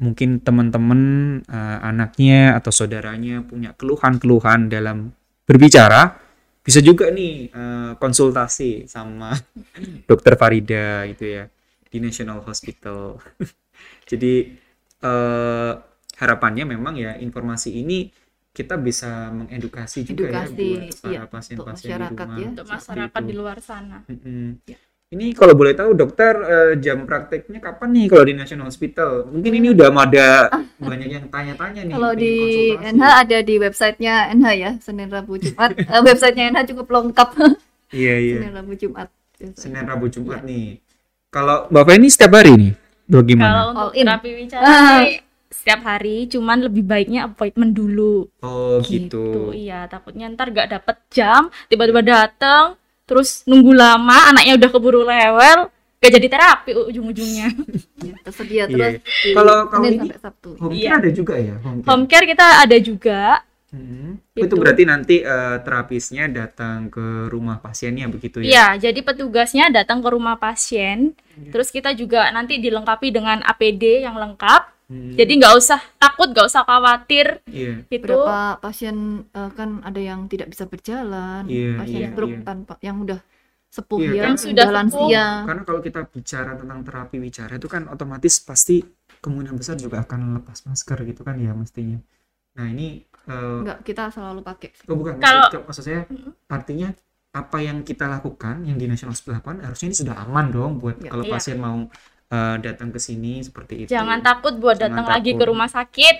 Mungkin 0.00 0.40
teman-teman 0.40 1.00
eh, 1.44 1.78
anaknya 1.84 2.56
atau 2.56 2.72
saudaranya 2.72 3.44
punya 3.44 3.76
keluhan-keluhan 3.76 4.72
dalam 4.72 5.12
berbicara, 5.44 6.16
bisa 6.64 6.80
juga 6.80 7.12
nih 7.12 7.52
eh, 7.52 7.92
konsultasi 8.00 8.88
sama 8.88 9.36
Dokter 10.08 10.34
Farida 10.40 11.04
gitu 11.12 11.24
ya 11.28 11.44
di 11.86 11.98
National 12.00 12.40
Hospital. 12.42 13.20
Jadi 14.10 14.34
eh, 15.04 15.72
harapannya 16.20 16.64
memang 16.64 16.96
ya 16.96 17.16
informasi 17.20 17.80
ini 17.80 18.08
kita 18.50 18.74
bisa 18.76 19.30
mengedukasi 19.30 20.02
juga 20.02 20.26
ya 20.26 20.42
Edukasi, 20.42 20.58
buat 20.58 20.82
para 20.98 21.12
iya, 21.14 21.22
pasien-pasien 21.30 21.54
untuk 21.54 21.70
di 21.70 21.70
masyarakat 21.70 22.26
rumah. 22.26 22.36
ya. 22.36 22.48
untuk 22.50 22.66
masyarakat 22.66 23.20
itu. 23.22 23.28
di 23.30 23.34
luar 23.38 23.58
sana. 23.62 23.98
Mm-mm. 24.10 24.48
Ya. 24.66 24.78
Ini 25.10 25.34
kalau 25.34 25.58
boleh 25.58 25.74
tahu 25.74 25.90
dokter 25.98 26.38
eh, 26.38 26.72
jam 26.78 27.02
prakteknya 27.02 27.58
kapan 27.58 27.90
nih 27.90 28.06
kalau 28.06 28.22
di 28.22 28.30
National 28.30 28.70
Hospital? 28.70 29.26
Mungkin 29.26 29.52
ini 29.58 29.74
udah 29.74 29.90
ada 29.90 30.46
banyak 30.78 31.08
yang 31.10 31.26
tanya-tanya 31.26 31.82
nih. 31.82 31.94
Kalau 31.98 32.12
di 32.14 32.34
konsultasi. 32.38 32.94
NH 32.94 33.04
ada 33.18 33.38
di 33.42 33.54
websitenya 33.58 34.14
NH 34.38 34.46
ya, 34.54 34.70
Senin 34.78 35.10
Rabu 35.10 35.34
Jumat. 35.34 35.74
Eh, 35.90 36.02
websitenya 36.06 36.54
NH 36.54 36.60
cukup 36.70 36.86
lengkap. 36.94 37.28
Iya 37.90 38.14
iya. 38.22 38.36
Senin 38.38 38.54
Rabu 38.54 38.72
Jumat. 38.78 39.08
Senin 39.58 39.82
Rabu 39.82 40.06
Jumat 40.06 40.46
nih. 40.46 40.78
Kalau 41.26 41.66
Bapak 41.66 41.98
ini 41.98 42.06
setiap 42.06 42.38
hari 42.38 42.52
nih, 42.54 42.72
bagaimana? 43.10 43.50
Kalau 43.50 43.58
All 43.58 43.70
untuk 43.74 43.90
in. 43.98 44.06
terapi 44.06 44.30
wicara 44.38 44.62
Ah. 44.62 45.02
sih 45.02 45.18
setiap 45.50 45.80
hari, 45.82 46.30
cuman 46.30 46.70
lebih 46.70 46.86
baiknya 46.86 47.26
appointment 47.26 47.74
dulu. 47.74 48.30
Oh 48.46 48.78
Gitu, 48.78 49.10
gitu. 49.10 49.34
iya. 49.50 49.90
Takutnya 49.90 50.30
ntar 50.30 50.54
gak 50.54 50.70
dapet 50.70 51.02
jam, 51.10 51.50
tiba-tiba 51.66 51.98
dateng, 51.98 52.78
terus 53.10 53.42
nunggu 53.42 53.74
lama, 53.74 54.30
anaknya 54.30 54.54
udah 54.54 54.70
keburu 54.70 55.02
lewel, 55.02 55.66
gak 55.98 56.12
jadi 56.14 56.26
terapi 56.30 56.70
ujung-ujungnya. 56.86 57.48
Ya, 58.00 58.16
tersedia 58.24 58.64
Iya. 58.64 58.64
terus 58.64 58.94
di 59.20 59.30
Kalau- 59.36 59.68
kalau 59.68 59.84
ini- 59.84 59.98
sampai 60.00 60.18
Sabtu. 60.22 60.50
Home 60.56 60.72
Iya. 60.72 60.88
care 60.88 60.96
ada 60.96 61.10
juga 61.12 61.34
ya? 61.36 61.54
Home 61.60 61.78
care. 61.82 61.88
Home 61.92 62.06
care 62.08 62.26
kita 62.26 62.46
ada 62.62 62.76
juga. 62.80 63.20
Hmm. 63.70 64.10
Gitu. 64.32 64.44
Itu 64.48 64.54
berarti 64.56 64.82
nanti 64.82 65.16
eh, 65.20 65.56
terapisnya 65.60 66.24
datang 66.26 66.88
ke 66.88 67.28
rumah 67.28 67.60
pasiennya 67.60 68.08
begitu 68.08 68.40
ya? 68.40 68.48
Iya, 68.72 68.88
jadi 68.88 69.00
petugasnya 69.04 69.68
datang 69.68 70.00
ke 70.00 70.08
rumah 70.08 70.40
pasien. 70.40 71.12
Terus 71.52 71.68
kita 71.68 71.92
juga 71.92 72.26
nanti 72.30 72.56
dilengkapi 72.56 73.12
dengan 73.12 73.44
APD 73.44 74.00
yang 74.00 74.16
lengkap. 74.16 74.79
Hmm. 74.90 75.14
Jadi 75.14 75.32
nggak 75.38 75.54
usah 75.54 75.78
takut, 75.96 76.28
nggak 76.28 76.50
usah 76.50 76.66
khawatir 76.66 77.38
Iya. 77.46 77.86
gitu. 77.86 78.10
Beberapa 78.10 78.58
pasien 78.58 78.96
eh, 79.24 79.50
kan 79.54 79.78
ada 79.80 80.00
yang 80.02 80.26
tidak 80.26 80.50
bisa 80.50 80.66
berjalan, 80.66 81.46
Iya, 81.46 81.78
pasien 81.78 82.00
iya, 82.02 82.08
stroke 82.10 82.34
iya. 82.34 82.42
tanpa 82.42 82.74
yang 82.82 82.96
udah 83.00 83.20
sepuh 83.70 83.98
Iya, 84.02 84.10
ya, 84.10 84.10
kan. 84.10 84.26
Yang 84.26 84.38
sudah 84.42 84.66
lansia. 84.68 85.24
Karena 85.46 85.62
kalau 85.62 85.80
kita 85.80 86.00
bicara 86.04 86.52
tentang 86.58 86.80
terapi 86.82 87.16
wicara 87.16 87.52
itu 87.54 87.68
kan 87.70 87.86
otomatis 87.86 88.42
pasti 88.42 88.82
kemungkinan 89.16 89.54
besar 89.54 89.78
juga 89.78 90.02
akan 90.02 90.42
lepas 90.42 90.66
masker 90.66 90.98
gitu 91.06 91.22
kan 91.22 91.38
ya 91.38 91.54
mestinya. 91.54 92.02
Nah 92.58 92.66
ini 92.66 93.06
eh, 93.30 93.58
Enggak, 93.62 93.86
kita 93.86 94.10
selalu 94.10 94.42
pakai. 94.42 94.74
oh 94.84 94.96
bukan 94.98 95.22
Kalau- 95.22 95.54
maksud, 95.54 95.62
maksud 95.70 95.84
saya 95.86 96.02
artinya 96.48 96.90
apa 97.30 97.62
yang 97.62 97.86
kita 97.86 98.10
lakukan 98.10 98.66
yang 98.66 98.74
di 98.74 98.90
National 98.90 99.14
Hospital 99.14 99.38
lakukan 99.38 99.62
harusnya 99.62 99.86
ini 99.86 99.98
sudah 100.02 100.18
aman 100.18 100.50
dong 100.50 100.82
buat 100.82 100.98
Ya. 100.98 101.14
kalau 101.14 101.22
Iya. 101.22 101.30
pasien 101.30 101.62
mau 101.62 101.86
eh, 102.30 102.56
datang 102.62 102.94
ke 102.94 102.98
sini 103.02 103.42
seperti 103.42 103.84
itu. 103.84 103.88
Jangan 103.90 104.22
takut 104.22 104.54
buat 104.56 104.78
Jangan 104.78 104.94
datang 104.94 105.06
lagi 105.10 105.30
takut. 105.34 105.40
ke 105.42 105.50
rumah 105.50 105.70
sakit. 105.70 106.16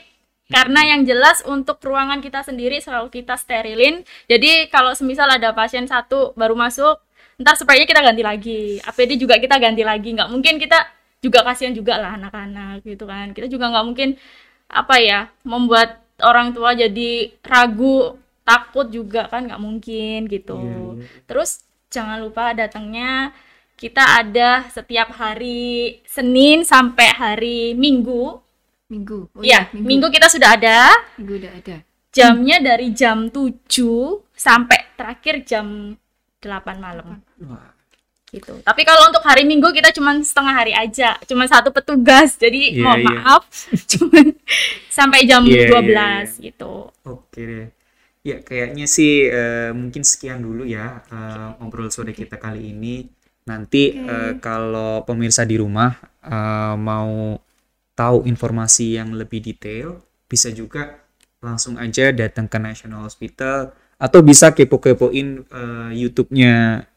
Karena 0.51 0.83
yang 0.83 1.07
jelas 1.07 1.47
untuk 1.47 1.79
ruangan 1.79 2.19
kita 2.19 2.43
sendiri 2.43 2.83
selalu 2.83 3.23
kita 3.23 3.39
sterilin. 3.39 4.03
Jadi 4.27 4.67
kalau 4.67 4.91
semisal 4.99 5.31
ada 5.31 5.55
pasien 5.55 5.87
satu 5.87 6.35
baru 6.35 6.59
masuk, 6.59 6.99
ntar 7.39 7.55
spraynya 7.55 7.87
kita 7.87 8.03
ganti 8.03 8.27
lagi. 8.27 8.61
APD 8.83 9.15
juga 9.15 9.39
kita 9.39 9.63
ganti 9.63 9.87
lagi. 9.87 10.11
Nggak 10.11 10.27
mungkin 10.27 10.59
kita 10.59 10.91
juga 11.23 11.47
kasihan 11.47 11.71
juga 11.71 12.03
lah 12.03 12.19
anak-anak 12.19 12.83
gitu 12.83 13.07
kan. 13.07 13.31
Kita 13.31 13.47
juga 13.47 13.71
nggak 13.71 13.87
mungkin 13.87 14.19
apa 14.67 14.99
ya 14.99 15.31
membuat 15.47 16.03
orang 16.19 16.51
tua 16.51 16.75
jadi 16.75 17.31
ragu, 17.47 18.19
takut 18.43 18.91
juga 18.91 19.31
kan 19.31 19.47
nggak 19.47 19.63
mungkin 19.63 20.27
gitu. 20.27 20.59
Iya, 20.59 20.79
iya. 20.99 21.07
Terus 21.31 21.63
jangan 21.95 22.19
lupa 22.19 22.51
datangnya 22.59 23.31
kita 23.81 24.21
ada 24.21 24.69
setiap 24.69 25.09
hari 25.17 25.99
Senin 26.05 26.69
sampai 26.69 27.09
hari 27.17 27.61
Minggu. 27.73 28.37
Minggu. 28.93 29.31
Oh 29.33 29.41
Iya, 29.41 29.71
iya, 29.73 29.81
minggu. 29.81 30.13
kita 30.13 30.29
sudah 30.29 30.59
ada. 30.59 30.93
Minggu 31.17 31.35
udah 31.41 31.53
ada. 31.57 31.77
Jamnya 32.11 32.59
dari 32.61 32.91
jam 32.91 33.31
7 33.31 34.27
sampai 34.35 34.79
terakhir 34.99 35.47
jam 35.47 35.95
8 36.43 36.77
malam 36.83 37.23
Wah, 37.47 37.71
gitu. 38.35 38.59
Tapi 38.67 38.83
kalau 38.83 39.07
untuk 39.09 39.23
hari 39.23 39.47
Minggu 39.47 39.71
kita 39.71 39.95
cuma 39.95 40.19
setengah 40.21 40.55
hari 40.55 40.73
aja, 40.75 41.17
cuma 41.25 41.47
satu 41.47 41.71
petugas. 41.71 42.35
Jadi 42.35 42.75
Iya, 42.75 42.83
mohon 42.83 43.01
iya. 43.01 43.09
maaf, 43.15 43.43
cuma 43.95 44.21
sampai 44.91 45.25
jam 45.25 45.47
iya, 45.47 45.71
12 45.71 46.43
gitu. 46.43 46.91
Oke 47.07 47.41
deh. 47.47 47.67
Ya 48.21 48.37
kayaknya 48.45 48.85
sih 48.85 49.31
eh, 49.31 49.71
mungkin 49.73 50.05
sekian 50.05 50.45
dulu 50.45 50.69
ya 50.69 51.01
eh, 51.09 51.49
ngobrol 51.63 51.89
sore 51.95 52.13
kita 52.13 52.37
kali 52.37 52.75
ini. 52.75 53.07
Nanti 53.51 53.99
eh, 53.99 54.39
kalau 54.39 55.03
pemirsa 55.03 55.43
di 55.43 55.59
rumah 55.59 55.91
eh, 56.23 56.75
mau 56.79 57.35
tahu 57.93 58.23
informasi 58.25 58.97
yang 58.97 59.13
lebih 59.13 59.43
detail, 59.43 59.99
bisa 60.25 60.55
juga 60.55 61.03
langsung 61.43 61.75
aja 61.77 62.15
datang 62.15 62.47
ke 62.47 62.57
National 62.57 63.03
Hospital 63.03 63.75
atau 63.99 64.21
bisa 64.23 64.55
kepo-kepoin 64.55 65.29
eh, 65.43 65.91
YouTube-nya 65.99 66.53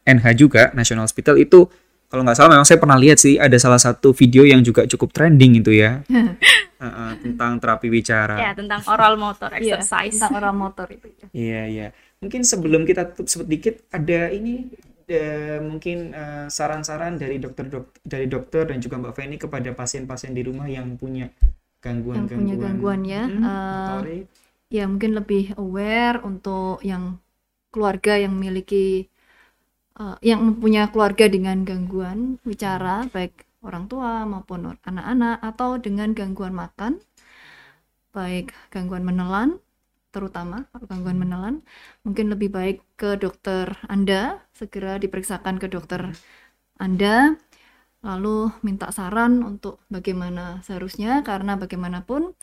NH 0.06 0.26
juga 0.38 0.62
National 0.72 1.04
Hospital 1.04 1.36
itu 1.36 1.66
kalau 2.06 2.22
nggak 2.22 2.38
salah 2.38 2.50
memang 2.54 2.68
saya 2.68 2.78
pernah 2.78 2.94
lihat 2.94 3.18
sih 3.18 3.36
ada 3.36 3.58
salah 3.58 3.80
satu 3.80 4.14
video 4.14 4.46
yang 4.46 4.62
juga 4.62 4.86
cukup 4.86 5.10
trending 5.10 5.58
itu 5.58 5.74
ya 5.74 6.00
Eh, 6.84 6.84
eh, 6.84 7.12
tentang 7.22 7.56
terapi 7.56 7.88
bicara. 7.88 8.36
Ya, 8.36 8.50
tentang 8.52 8.82
oral 8.84 9.16
motor 9.16 9.48
Iya, 9.56 9.80
exercise. 9.80 10.20
tentang 10.20 10.36
orang 10.36 10.56
motor 10.58 10.86
itu. 10.92 11.08
ya. 11.16 11.26
Iya, 11.32 11.62
iya. 11.70 11.88
Mungkin 12.20 12.44
sebelum 12.44 12.84
kita 12.84 13.08
tutup 13.14 13.30
sedikit 13.30 13.80
ada 13.88 14.28
ini 14.28 14.68
eh, 15.08 15.58
mungkin 15.60 16.12
eh, 16.12 16.46
saran-saran 16.48 17.16
dari 17.20 17.36
dokter 17.40 17.68
dok 17.68 18.00
dari 18.04 18.26
dokter 18.28 18.68
dan 18.68 18.78
juga 18.80 19.00
Mbak 19.00 19.14
Feni 19.14 19.36
kepada 19.40 19.70
pasien-pasien 19.72 20.32
di 20.32 20.42
rumah 20.44 20.66
yang 20.68 20.96
punya 20.96 21.28
gangguan-gangguan 21.84 22.28
Yang 22.28 22.40
punya 22.40 22.56
gangguan 22.56 23.00
ya, 23.04 23.22
hmm, 23.28 23.42
motorik. 23.44 24.24
Ya 24.72 24.84
mungkin 24.88 25.12
lebih 25.14 25.44
aware 25.60 26.18
untuk 26.24 26.80
yang 26.80 27.20
keluarga 27.74 28.16
yang 28.16 28.32
memiliki 28.36 29.10
eh, 29.98 30.16
yang 30.22 30.40
mempunyah 30.44 30.88
keluarga 30.92 31.26
dengan 31.26 31.66
gangguan 31.66 32.38
bicara 32.46 33.08
baik 33.10 33.44
orang 33.64 33.88
tua 33.88 34.28
maupun 34.28 34.76
anak-anak 34.84 35.40
atau 35.40 35.80
dengan 35.80 36.12
gangguan 36.12 36.52
makan 36.52 37.00
baik 38.14 38.54
gangguan 38.70 39.02
menelan 39.02 39.58
terutama 40.14 40.70
kalau 40.70 40.86
gangguan 40.86 41.18
menelan 41.18 41.54
mungkin 42.06 42.30
lebih 42.30 42.54
baik 42.54 42.78
ke 42.94 43.18
dokter 43.18 43.74
Anda 43.90 44.43
segera 44.54 44.96
diperiksakan 45.02 45.58
ke 45.58 45.66
dokter 45.66 46.14
Anda 46.78 47.34
lalu 48.04 48.52
minta 48.60 48.92
saran 48.92 49.40
untuk 49.42 49.80
bagaimana 49.88 50.60
seharusnya 50.62 51.24
karena 51.24 51.56
bagaimanapun 51.56 52.36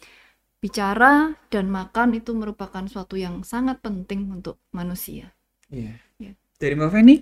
bicara 0.62 1.34
dan 1.50 1.70
makan 1.70 2.18
itu 2.18 2.34
merupakan 2.38 2.86
suatu 2.86 3.18
yang 3.18 3.42
sangat 3.42 3.82
penting 3.82 4.30
untuk 4.30 4.62
manusia. 4.74 5.34
Iya. 5.74 5.98
Iya. 6.22 6.34
Dari 6.62 6.74
Mbak 6.78 6.90
Feni? 6.94 7.16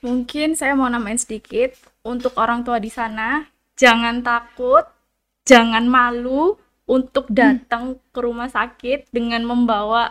Mungkin 0.00 0.56
saya 0.56 0.74
mau 0.74 0.88
nambahin 0.88 1.20
sedikit 1.20 1.76
untuk 2.02 2.34
orang 2.40 2.64
tua 2.64 2.80
di 2.80 2.88
sana, 2.88 3.44
jangan 3.76 4.24
takut, 4.24 4.88
jangan 5.44 5.84
malu 5.86 6.56
untuk 6.96 7.26
datang 7.30 7.84
ke 8.14 8.20
rumah 8.26 8.50
sakit 8.50 8.98
dengan 9.16 9.42
membawa 9.50 10.02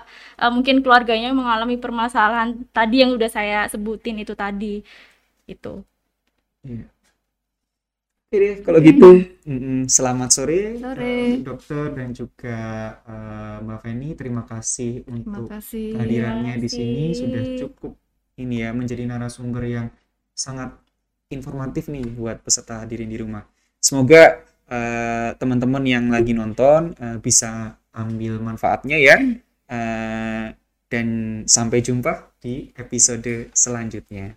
eh, 0.41 0.51
mungkin 0.55 0.79
keluarganya 0.83 1.29
mengalami 1.35 1.75
permasalahan 1.83 2.49
tadi 2.71 2.95
yang 3.03 3.11
udah 3.17 3.29
saya 3.31 3.59
sebutin 3.73 4.15
itu 4.23 4.33
tadi. 4.37 4.75
Itu. 5.49 5.83
Iya. 6.63 6.89
Deh, 8.29 8.61
kalau 8.61 8.77
gitu 8.77 9.25
mm-mm, 9.49 9.89
selamat 9.89 10.29
sore, 10.29 10.61
Sore. 10.77 11.01
eh, 11.01 11.41
dokter 11.41 11.89
dan 11.97 12.13
juga 12.13 12.57
eh, 13.09 13.57
Mbak 13.65 13.79
Feni. 13.81 14.09
Terima 14.13 14.43
kasih 14.45 15.01
Terima 15.05 15.15
untuk 15.17 15.49
kasih. 15.49 15.89
kehadirannya 15.97 16.53
di 16.61 16.69
sini 16.69 17.03
sudah 17.17 17.41
cukup 17.57 17.97
ini 18.37 18.61
ya 18.61 18.69
menjadi 18.77 19.03
narasumber 19.09 19.63
yang 19.65 19.87
sangat 20.37 20.77
informatif 21.33 21.89
nih 21.89 22.05
buat 22.13 22.37
peserta 22.45 22.85
hadirin 22.85 23.09
di 23.09 23.17
rumah. 23.17 23.41
Semoga 23.81 24.45
eh, 24.69 25.29
teman-teman 25.35 25.83
yang 25.83 26.05
lagi 26.13 26.31
nonton 26.37 26.93
eh, 26.95 27.17
bisa 27.19 27.81
ambil 27.93 28.39
manfaatnya 28.39 28.97
ya. 28.97 29.17
Eh, 29.69 30.47
dan 30.89 31.07
sampai 31.45 31.85
jumpa 31.85 32.33
di 32.41 32.73
episode 32.73 33.53
selanjutnya. 33.53 34.33